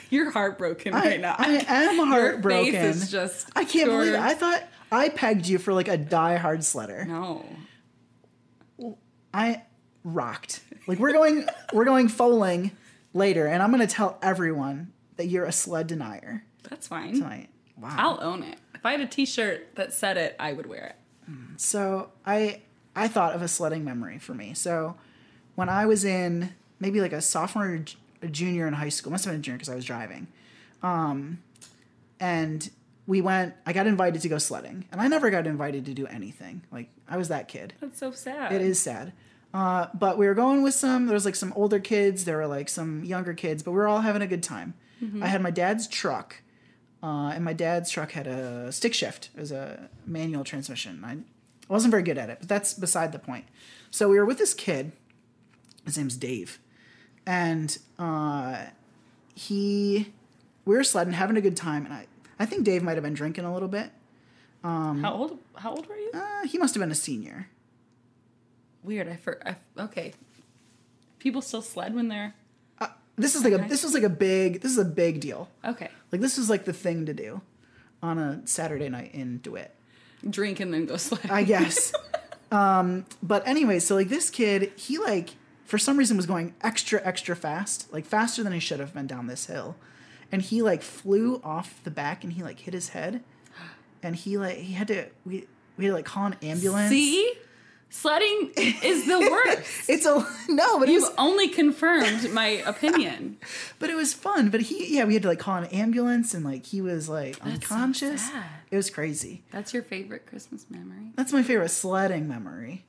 [0.10, 1.36] You're heartbroken I, right now.
[1.38, 2.72] I am Your heartbroken.
[2.74, 3.50] face is just.
[3.56, 4.20] I can't believe it.
[4.20, 7.06] I thought I pegged you for like a die-hard sledder.
[7.06, 7.46] No.
[9.34, 9.64] I
[10.04, 10.62] rocked.
[10.88, 12.72] Like we're going we're going foaling
[13.14, 17.14] later, and I'm gonna tell everyone that you're a sled denier That's fine.
[17.14, 17.50] tonight.
[17.78, 17.96] Wow.
[17.98, 18.58] I'll own it.
[18.74, 20.96] If I had a T-shirt that said it, I would wear it.
[21.58, 22.62] So I
[22.96, 24.54] I thought of a sledding memory for me.
[24.54, 24.96] So
[25.56, 29.12] when I was in maybe like a sophomore or j- a junior in high school,
[29.12, 30.28] must have been a junior because I was driving,
[30.84, 31.40] um,
[32.20, 32.70] and
[33.08, 33.54] we went.
[33.66, 36.62] I got invited to go sledding, and I never got invited to do anything.
[36.72, 37.74] Like I was that kid.
[37.82, 38.52] That's so sad.
[38.52, 39.14] It is sad.
[39.54, 41.06] Uh, but we were going with some.
[41.08, 42.26] There was like some older kids.
[42.26, 44.74] There were like some younger kids, but we were all having a good time.
[45.22, 46.42] I had my dad's truck,
[47.04, 49.30] uh, and my dad's truck had a stick shift.
[49.36, 51.04] It was a manual transmission.
[51.04, 51.18] I
[51.68, 53.46] wasn't very good at it, but that's beside the point.
[53.92, 54.92] So we were with this kid.
[55.86, 56.60] His name's Dave,
[57.28, 58.66] and uh,
[59.36, 60.12] he
[60.66, 62.08] we were sledding, having a good time, and I
[62.40, 63.92] I think Dave might have been drinking a little bit.
[64.64, 65.40] How old?
[65.56, 66.10] How old were you?
[66.12, 67.50] Uh, he must have been a senior.
[68.84, 69.08] Weird.
[69.08, 69.40] I for.
[69.48, 70.14] I, okay.
[71.20, 72.34] People still sled when they're
[73.18, 75.50] This is like a this was like a big this is a big deal.
[75.64, 75.90] okay.
[76.12, 77.42] Like this is like the thing to do
[78.02, 79.74] on a Saturday night in DeWitt,
[80.30, 81.30] Drink and then go sled.
[81.30, 81.94] I guess.
[82.52, 85.32] um, but anyway, so like this kid, he like
[85.66, 89.08] for some reason was going extra extra fast, like faster than he should have been
[89.08, 89.76] down this hill,
[90.32, 93.24] and he like flew off the back and he like hit his head,
[94.04, 95.48] and he like he had to we
[95.78, 96.90] we had to like call an ambulance.
[96.90, 97.34] See,
[97.96, 99.62] sledding is the worst.
[99.90, 103.38] It's a no, but You've was only confirmed my opinion.
[103.80, 104.50] but it was fun.
[104.50, 107.40] But he yeah, we had to like call an ambulance and like he was like
[107.40, 108.22] That's unconscious.
[108.22, 108.44] sad.
[108.72, 109.44] It was crazy.
[109.52, 111.12] That's your favorite Christmas memory.
[111.16, 112.86] That's my favorite sledding memory.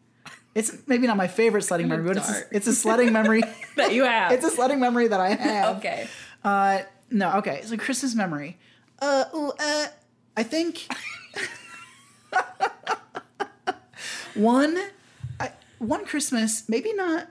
[0.55, 3.43] It's maybe not my favorite sledding memory, but it's a, it's a sledding memory.
[3.77, 4.33] That you have.
[4.33, 5.77] it's a sledding memory that I have.
[5.79, 6.09] okay.
[6.43, 6.79] Uh,
[7.11, 7.59] no, okay.
[7.63, 8.57] It's a Christmas memory.
[8.99, 9.87] Uh, ooh, uh,
[10.37, 10.87] I think.
[14.35, 14.77] one,
[15.79, 17.29] one Christmas, maybe not,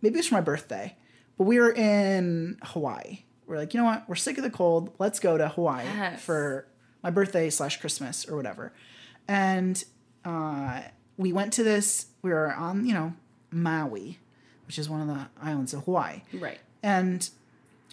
[0.00, 0.96] maybe it was for my birthday,
[1.38, 3.20] but we were in Hawaii.
[3.46, 4.08] We're like, you know what?
[4.08, 4.92] We're sick of the cold.
[4.98, 6.22] Let's go to Hawaii Yes.
[6.22, 6.66] for
[7.02, 8.72] my birthday slash Christmas or whatever.
[9.28, 9.82] And
[10.24, 10.82] uh,
[11.16, 12.06] we went to this.
[12.22, 13.14] We were on, you know,
[13.50, 14.18] Maui,
[14.66, 16.58] which is one of the islands of Hawaii Right.
[16.82, 17.28] and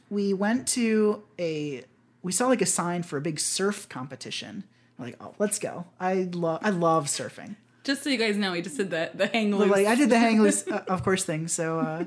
[0.09, 1.83] we went to a
[2.23, 4.63] we saw like a sign for a big surf competition
[4.97, 8.51] we're like oh let's go i love i love surfing Just so you guys know,
[8.51, 9.69] we just did the the hang loose.
[9.71, 12.03] like i did the hang loose uh, of course thing so uh,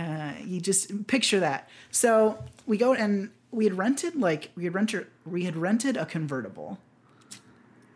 [0.00, 4.74] uh, you just picture that so we go and we had rented like we had
[4.74, 6.78] rented we had rented a convertible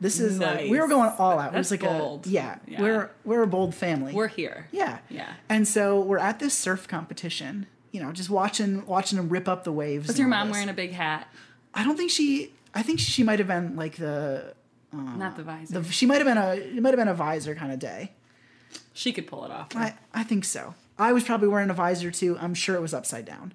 [0.00, 2.26] this is like we were going all out it was That's like bold.
[2.26, 2.80] a yeah, Yeah.
[2.80, 4.66] we're we're a bold family We're here.
[4.72, 4.98] Yeah.
[5.10, 5.30] Yeah.
[5.50, 9.64] And so we're at this surf competition, you know, just watching watching them rip up
[9.64, 10.06] the waves.
[10.08, 10.54] Was your mom this.
[10.54, 11.28] wearing a big hat?
[11.74, 14.54] I don't think she I think she might have been like the
[14.92, 15.80] Not the visor.
[15.80, 18.12] the she might have been a it might have been a visor kind of day.
[18.92, 19.68] she could pull it off.
[19.76, 20.74] I I think so.
[20.98, 22.36] I was probably wearing a visor too.
[22.40, 23.54] I'm sure it was upside down.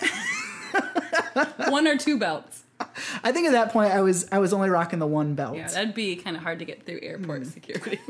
[1.68, 2.62] One or two belts.
[3.22, 5.56] I think at that point I was I was only rocking the one belt.
[5.56, 8.00] Yeah, that'd be kind of hard to get through airport security.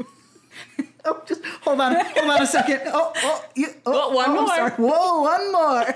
[1.07, 2.81] Oh, just hold on, hold on a second.
[2.87, 4.47] Oh, oh, you, oh, Oh, one oh, more.
[4.47, 4.71] sorry.
[4.71, 5.95] Whoa, one more.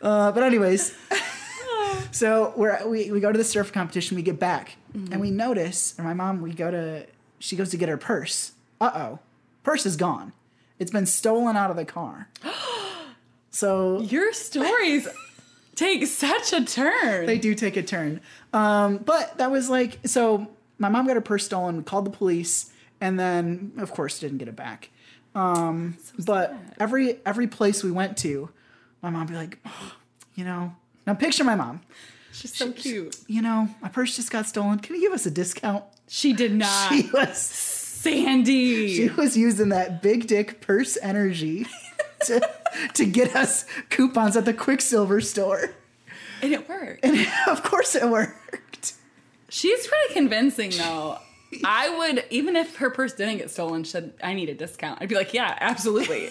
[0.00, 0.94] Uh, but anyways,
[2.12, 4.14] so we're we, we go to the surf competition.
[4.16, 5.12] We get back Mm-hmm.
[5.12, 7.06] and we notice, or my mom, we go to
[7.38, 8.52] she goes to get her purse.
[8.80, 9.18] Uh oh,
[9.62, 10.32] purse is gone.
[10.78, 12.28] It's been stolen out of the car.
[13.50, 15.08] So Your stories
[15.74, 17.24] take such a turn.
[17.26, 18.20] they do take a turn.
[18.52, 20.48] Um, but that was like so.
[20.78, 21.78] My mom got her purse stolen.
[21.78, 22.70] We called the police,
[23.00, 24.90] and then of course didn't get it back.
[25.34, 28.50] Um, but every every place we went to,
[29.02, 29.92] my mom would be like, "Oh,
[30.34, 30.74] you know,
[31.06, 31.80] now picture my mom.
[32.36, 33.16] She's so cute.
[33.26, 34.78] You know, my purse just got stolen.
[34.78, 35.84] Can you give us a discount?
[36.08, 36.92] She did not.
[36.92, 38.94] She was Sandy.
[38.94, 41.66] she was using that big dick purse energy
[42.26, 42.48] to
[42.94, 45.74] to get us coupons at the Quiksilver store.
[46.42, 47.04] and it worked.
[47.04, 48.92] And of course it worked.
[49.48, 51.18] She's pretty convincing though.
[51.64, 55.00] I would even if her purse didn't get stolen, she said I need a discount.
[55.00, 56.30] I'd be like, yeah, absolutely.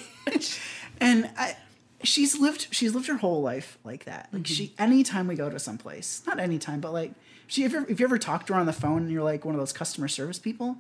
[1.01, 1.55] and I,
[2.03, 4.29] she's lived she's lived her whole life like that.
[4.31, 4.53] Like mm-hmm.
[4.53, 7.13] she anytime we go to some place not anytime but like
[7.47, 9.45] she if, you if you ever talk to her on the phone and you're like
[9.45, 10.77] one of those customer service people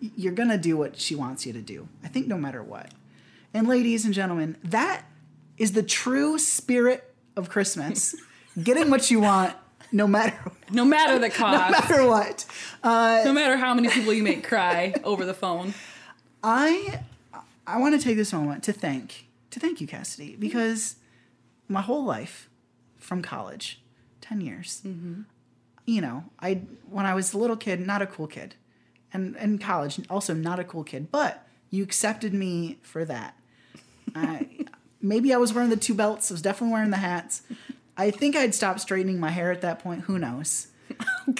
[0.00, 2.92] you're gonna do what she wants you to do i think no matter what.
[3.52, 5.04] And ladies and gentlemen that
[5.58, 8.14] is the true spirit of christmas.
[8.62, 9.54] Getting what you want
[9.92, 10.38] no matter
[10.70, 12.44] no matter the cost, no matter what.
[12.82, 15.74] Uh, no matter how many people you make cry over the phone.
[16.42, 17.00] I
[17.66, 20.40] I want to take this moment to thank to thank you, Cassidy, mm-hmm.
[20.40, 20.96] because
[21.68, 22.48] my whole life
[22.98, 23.82] from college,
[24.20, 25.22] ten years, mm-hmm.
[25.86, 28.54] you know, I when I was a little kid, not a cool kid,
[29.12, 33.36] and in college, also not a cool kid, but you accepted me for that.
[34.14, 34.48] I,
[35.00, 36.30] maybe I was wearing the two belts.
[36.30, 37.42] I was definitely wearing the hats.
[37.96, 40.02] I think I'd stopped straightening my hair at that point.
[40.02, 40.68] Who knows?
[41.28, 41.34] Oh,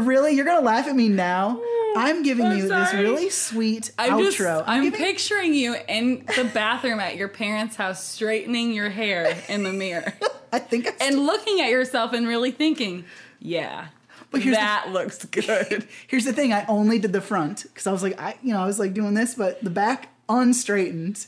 [0.00, 0.32] Really?
[0.34, 1.60] You're gonna laugh at me now?
[1.96, 4.58] I'm giving I'm you this really sweet I'm outro.
[4.58, 9.62] just I'm picturing you in the bathroom at your parents' house straightening your hair in
[9.64, 10.12] the mirror
[10.52, 13.04] I think I and looking at yourself and really thinking,
[13.40, 13.88] yeah,
[14.30, 15.86] But here's the- that looks good.
[16.06, 18.60] Here's the thing: I only did the front because I was like, I, you know,
[18.62, 21.26] I was like doing this, but the back unstraightened.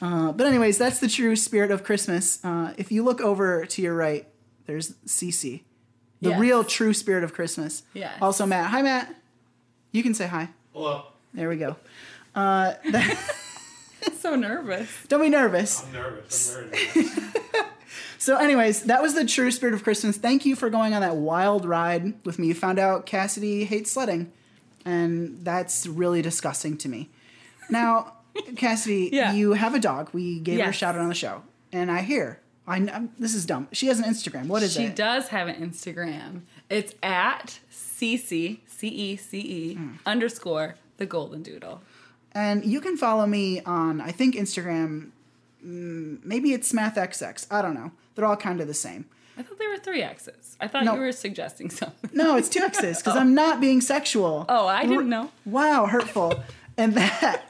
[0.00, 2.44] Uh, but anyways, that's the true spirit of Christmas.
[2.44, 4.26] Uh, if you look over to your right,
[4.66, 5.62] there's Cece,
[6.22, 6.40] the Yes.
[6.40, 7.82] real true spirit of Christmas.
[7.92, 8.12] Yeah.
[8.22, 8.70] Also, Matt.
[8.70, 9.14] Hi, Matt.
[9.90, 10.48] You can say hi.
[10.72, 11.02] Hello.
[11.34, 11.76] There we go.
[12.34, 13.18] Uh, that,
[14.18, 14.88] so nervous.
[15.08, 15.84] don't be nervous.
[15.84, 16.56] I'm nervous.
[16.56, 17.34] I'm very nervous.
[18.18, 20.16] So, anyways, that was the true spirit of Christmas.
[20.16, 22.46] Thank you for going on that wild ride with me.
[22.46, 24.30] You found out Cassidy hates sledding,
[24.84, 27.10] and that's really disgusting to me.
[27.68, 28.12] Now,
[28.56, 29.32] Cassidy, Yeah.
[29.32, 30.10] you have a dog.
[30.12, 31.42] We gave her a shout out on the show,
[31.72, 32.38] and I hear.
[32.66, 33.68] I kn- this is dumb.
[33.72, 34.46] She has an Instagram.
[34.46, 34.88] What is she it?
[34.88, 36.42] She does have an Instagram.
[36.70, 39.92] It's at cc c e c e Hmm.
[40.06, 41.82] underscore the golden doodle.
[42.32, 45.10] And you can follow me on, I think Instagram.
[45.64, 47.46] mm, Maybe it's SmathXX.
[47.50, 47.92] I don't know.
[48.14, 49.06] They're all kind of the same.
[49.36, 50.56] I thought there were three X's.
[50.60, 50.94] I thought No.
[50.94, 52.10] you were suggesting something.
[52.12, 54.44] No, it's two X's because I'm not being sexual.
[54.48, 55.30] Oh, I didn't know.
[55.44, 56.42] Wow, hurtful.
[56.76, 57.42] and that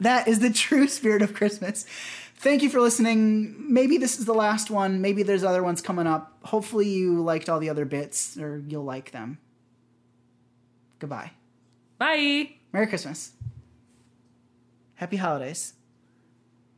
[0.00, 1.86] that is the true spirit of Christmas.
[2.40, 3.54] Thank you for listening.
[3.72, 5.02] Maybe this is the last one.
[5.02, 6.38] Maybe there's other ones coming up.
[6.44, 9.36] Hopefully you liked all the other bits or you'll like them.
[10.98, 11.32] Goodbye.
[11.98, 12.52] Bye.
[12.72, 13.32] Merry Christmas.
[14.94, 15.74] Happy holidays.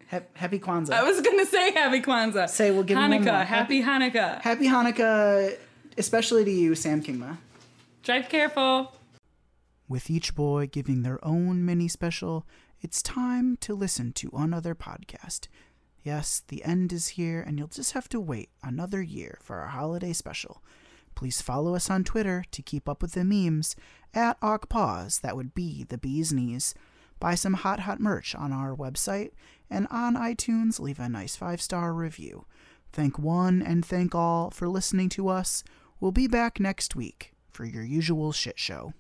[0.09, 0.95] Hap- Happy Kwanzaa.
[0.95, 2.49] I was gonna say Happy Kwanzaa.
[2.49, 3.25] Say, we'll give 'em one Hanukkah.
[3.33, 3.45] more.
[3.45, 4.41] Happy Hanukkah.
[4.43, 5.57] Happy Hanukkah,
[5.97, 7.39] especially to you, Sam Kingma.
[8.03, 8.93] Drive careful.
[9.89, 12.47] With each boy giving their own mini special,
[12.83, 15.47] it's time to listen to another podcast.
[16.03, 19.69] Yes, the end is here, and you'll just have to wait another year for our
[19.69, 20.65] holiday special.
[21.15, 23.77] Please follow us on Twitter to keep up with the memes
[24.13, 25.21] at Paws.
[25.21, 26.75] that would be the bee's knees.
[27.21, 29.31] Buy some hot, hot merch on our website,
[29.71, 32.47] and on iTunes, leave a nice five star review.
[32.93, 35.63] Thank one and thank all for listening to us.
[36.01, 38.93] We'll be back next week for your usual shit show.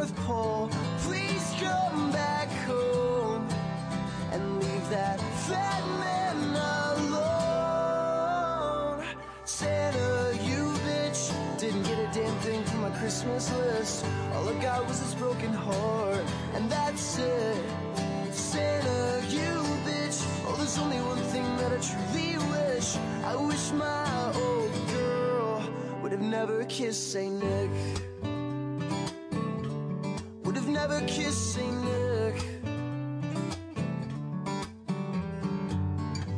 [0.00, 0.70] North Pole.
[1.00, 3.46] Please come back home
[4.32, 6.36] and leave that fat man
[7.10, 9.04] alone.
[9.44, 14.06] Santa, you bitch, didn't get a damn thing from my Christmas list.
[14.32, 16.24] All I got was this broken heart,
[16.54, 17.62] and that's it.
[18.32, 22.96] Santa, you bitch, oh, there's only one thing that I truly wish.
[23.22, 25.62] I wish my old girl
[26.00, 27.68] would have never kissed Saint Nick.
[30.90, 31.84] Never kissed Saint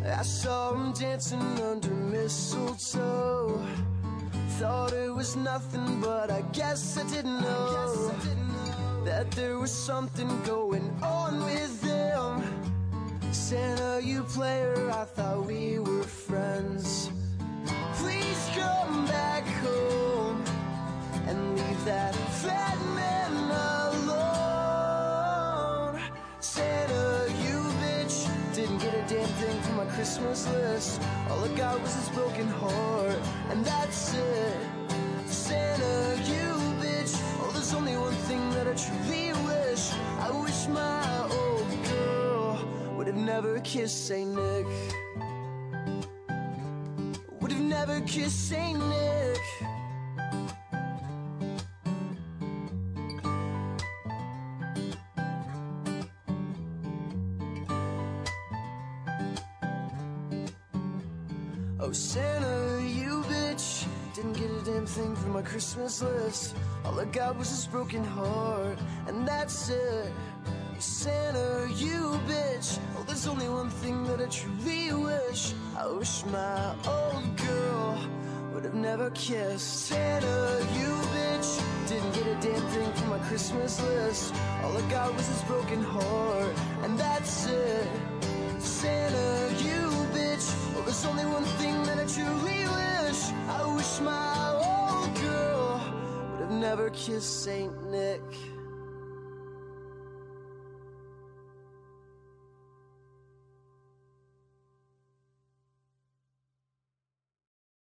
[0.05, 3.59] I saw him dancing under mistletoe.
[4.59, 9.05] Thought it was nothing, but I guess I didn't know I I didn't know.
[9.05, 12.45] that there was something going on with them
[13.33, 15.22] Santa, you player, I thought
[29.95, 31.03] Christmas list.
[31.29, 33.19] All I got was this broken heart,
[33.51, 34.57] and that's it.
[35.27, 36.49] Santa, you
[36.81, 39.93] bitch, oh, there's only one thing that I truly wish.
[40.19, 42.59] I wish my old girl
[42.97, 44.67] would have never kissed Saint Nick.
[47.41, 49.12] Would have never kissed Saint Nick.
[66.01, 66.55] List.
[66.85, 70.13] All I got was this broken heart, and that's it.
[70.79, 72.79] Santa, you bitch.
[72.97, 75.55] Oh, there's only one thing that I truly wish.
[75.77, 77.99] I wish my old girl
[78.53, 79.87] would have never kissed.
[79.87, 81.51] Santa, you bitch.
[81.89, 84.35] Didn't get a damn thing from my Christmas list.
[84.63, 86.55] All I got was this broken heart,
[86.85, 87.89] and that's it.
[88.59, 89.83] Santa, you
[90.15, 90.47] bitch.
[90.77, 93.21] Oh, there's only one thing that I truly wish.
[93.49, 95.52] I wish my old girl
[96.63, 98.23] never kiss Saint Nick.